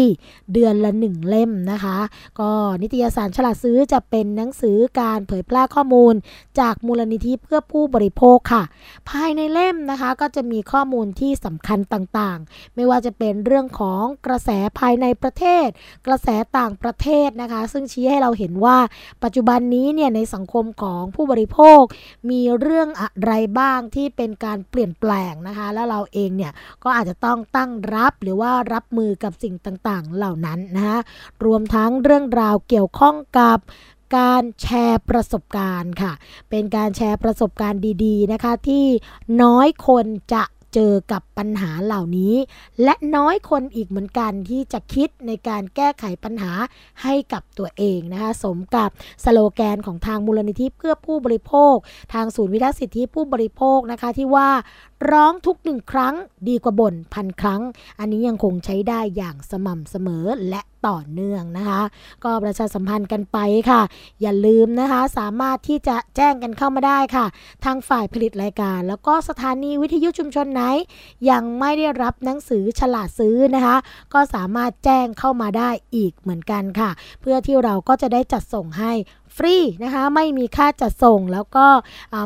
[0.53, 1.99] เดือนละหนึ่งเล่มนะคะ
[2.41, 2.51] ก็
[2.83, 6.15] นิตยสารฉลาดซื้อจะเป็นหนังสือการเผยแพร่ข้อมูล
[6.61, 8.63] จากมูลนิธิเพื่อผู้บริโภคค่ะ
[9.09, 15.67] ภายในเล่มนะคะก็จะมีข้อมูลที่สำคัญต่างๆ ไม่ว่าจะเป็นเรื่องของกระแสภายในประเทศ
[16.07, 17.00] กระแสต่างประเทศ
[17.43, 18.77] นะคะ ซึ่งชี้ให้เราเห็นว่า
[19.25, 21.83] ปัจจุบันนี้เนี่ยในสังคมของผู้บริโภค
[22.31, 26.53] มีเรื่องอะไรบ้างที่เป็นการเปลี่ยนแปลงนะคะ แล้วเราเองเนี่ย
[26.85, 30.99] ก็อาจจะต้องตั้งรับหรือว่ารับมือกับสิ่งต่างๆ เหล่านั้นนะคะ
[31.45, 33.59] รวมทั้งเรื่องราวเกี่ยวข้องกับ
[34.17, 36.13] การแชร์ประสบการณ์ค่ะ
[36.51, 38.85] เป็นการแชร์ประสบการณ์ดี ๆ นะคะ ที่
[39.43, 40.43] น้อยคนจะ
[40.75, 42.35] เจอกับ ปัญหาเหล่านี้
[42.85, 46.53] และน้อยคนอีกเหมือนกันที่จะคิดในการแก้ไขปัญหา
[47.03, 48.91] ให้กับตัวเองนะคะสมกับ
[49.25, 51.75] สโลแกนของทางมูลนิธิเพื่อผู้บริโภค
[52.13, 54.49] ทางศูนย์วิทยาสิทธิผู้บริโภคนะคะที่ว่า
[55.11, 56.15] ร้องทุกหนึ่งครั้ง
[56.49, 57.63] ดีกว่าบ่นพันครั้ง
[57.99, 61.83] อันนี้ยังคงใช้ได้อย่างสม่ำเสมอและต่อเนื่องนะคะ
[62.25, 63.39] ก็ประชาสัมพันธ์กันไป
[63.71, 63.81] ค่ะ
[64.23, 67.27] อย่าลืมนะคะ สามารถที่จะแจ้งกันเข้ามาได้ค่ะ
[67.65, 70.63] ทางฝ่ายผลิตรายการ แล้วก็สถานีวิทยุชุมชนไหน
[71.30, 73.77] ยัังไม่ได้รับหนังสือฉลาดซื้อนะคะ
[74.15, 78.93] ก็สามารถแจ้งเข้ามาได้อีกเหมือนกันค่ะ เพื่อที่เราก็จะได้จัดส่งให้
[79.37, 81.67] ฟรีนะคะไม่มีค่าจัดส่งแล้วก็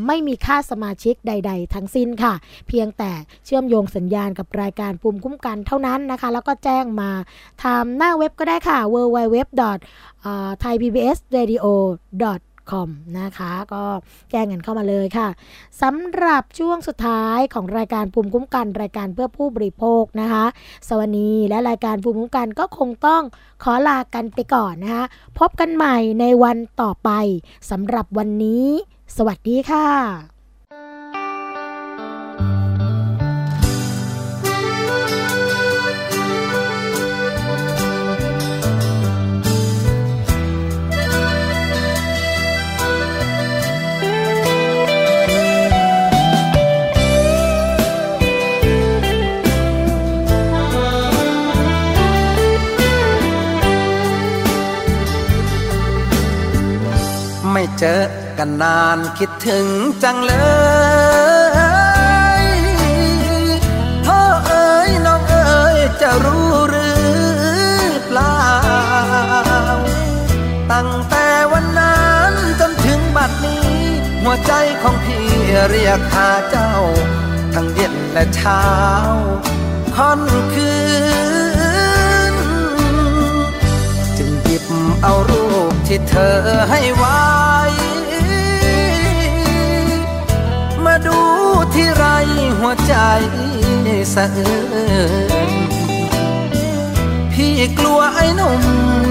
[0.07, 2.35] ไม่มีค่าสมาชิกใด ๆ ทั้งสิ้นค่ะ
[2.69, 3.11] เพียงแต่
[3.45, 7.11] เชื่อมโยงสัญญาณกับรายการภูมคุ้มกันเท่านั้นนะคะ แล้วก็แจ้งมา
[7.63, 9.37] ทางหน้าเว็บก็ได้ค่ะ www
[10.63, 11.67] thaipbsradio
[12.71, 12.89] com
[13.19, 13.85] นะคะ ก็
[14.31, 15.29] แจ้งกันเข้ามาเลยค่ะ
[15.83, 20.45] สำหรับช่วงสุดท้ายของรายการภูมิคุ้มกัน รายการเพื่อผู้บริโภคนะคะ
[20.89, 23.23] สวัสดีและรายการภูมิคุ้มกันก็คงต้อง
[23.63, 25.05] ขอลากันไปก่อนนะคะ
[25.39, 27.11] พบกันใหม่ในวันต่อไป
[27.71, 28.67] สำหรับวันนี้
[29.17, 30.34] สวัสดีค่ะ
[57.85, 58.03] จอ
[58.39, 59.67] กันนานคิดถึง
[60.03, 60.35] จังเล
[62.43, 62.47] ย
[64.07, 67.01] พ่อเอ๋ยน้องเอ๋ยจะรู้หรือ
[68.07, 68.39] เปล่า
[70.73, 73.71] ตั้งแต่วันนั้นจนถึงบัดนี้
[74.23, 75.27] หัวใจของพี่
[75.71, 76.73] เรียกหาเจ้า
[77.55, 78.65] ทั้งเย็นและเช้า
[79.97, 80.21] ค่อน
[80.55, 80.73] คื
[82.33, 82.35] น
[84.19, 84.65] จึงหยิบ
[85.03, 86.37] เอารูปที่เธอ
[86.71, 87.54] ให้ไว้
[90.87, 91.19] มาดู
[91.75, 92.05] ที่ไร
[92.59, 92.95] หัวใจ
[94.15, 94.55] สะเอื้
[95.51, 95.53] น
[97.33, 98.63] พี่กลัวไอ้หนุ่ม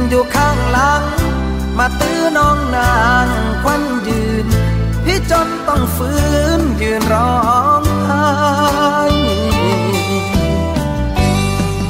[0.10, 1.04] อยู่ข้างหลัง
[1.78, 2.96] มาตื้อน้องนา
[3.26, 3.28] ง
[3.64, 4.48] ควันยืน
[5.06, 6.22] พี่จนต้องฟื้
[6.58, 7.38] นยืนร้อ
[7.82, 8.28] งไห้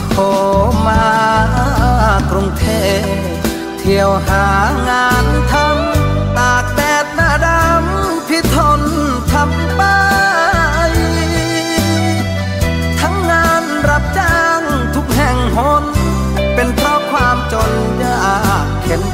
[0.10, 0.24] โทร
[0.88, 1.08] มา
[2.32, 2.66] กรุงเท
[3.02, 3.04] พ
[3.80, 4.48] เที่ยวหา
[4.90, 7.63] งานทำตากแดดหน้าดำ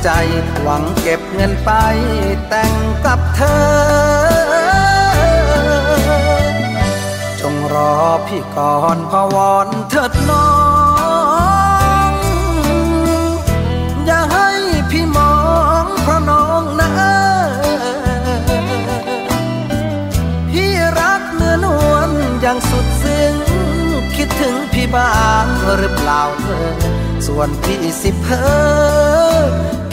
[0.03, 0.09] ใจ
[0.61, 1.71] หวังเก็บเงินไป
[2.49, 2.73] แต่ง
[3.05, 4.59] กับเธอ
[7.39, 7.95] จงรอ
[8.27, 10.49] พี่ก่อนพวอนเถิดน้อ
[12.09, 12.11] ง
[14.05, 14.49] อย่าให้
[14.91, 15.35] พี่มอ
[15.83, 16.89] งเพราะน้องนะ
[20.49, 22.09] พี่รักเนื้อนวล
[22.41, 23.33] อย่างสุดซึ้ง
[24.15, 25.11] คิดถึงพี่บ้า
[25.43, 25.45] ง
[25.77, 26.98] หรือเปล่าเธอ
[27.31, 28.41] ส่วนพี่สิเพอ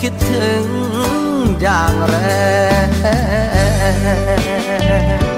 [0.00, 0.64] คิดถึง
[1.60, 2.14] อย่างแร
[5.30, 5.35] ง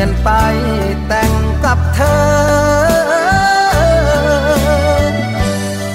[0.00, 0.30] เงินไป
[1.08, 1.32] แต่ง
[1.64, 2.18] กับเธอ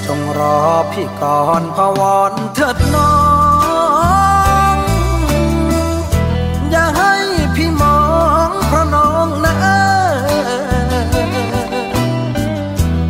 [0.06, 0.60] จงรอ
[0.92, 3.14] พี่ก่อนพะวอนเถิดน้อ
[4.74, 4.76] ง
[6.70, 7.14] อย่าให้
[7.56, 8.02] พี่มอ
[8.48, 9.54] งเพราะน้องนะ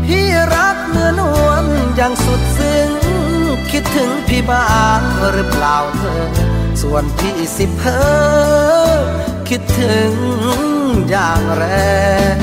[0.05, 1.65] พี่รักเนื้อนวล
[1.97, 2.89] อย่างสุดซึ้ง
[3.71, 5.01] คิดถึงพี่บ้าง
[5.33, 6.25] หรือเปล่าเธอ
[6.81, 7.97] ส่วนพี่สิเพอ
[9.49, 10.13] คิดถึง
[11.11, 11.65] อย่างแร
[12.35, 12.37] ง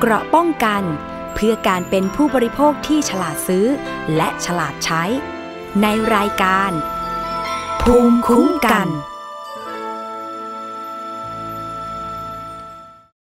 [0.00, 0.82] เกราะป้องกัน
[1.34, 3.66] เพื่อการเป็นผู้บริโภคที่ฉลาดซื้อ
[4.16, 5.02] และฉลาดใช้
[5.82, 6.72] ในรายการ
[7.90, 8.88] ภูมิคุ้มกัน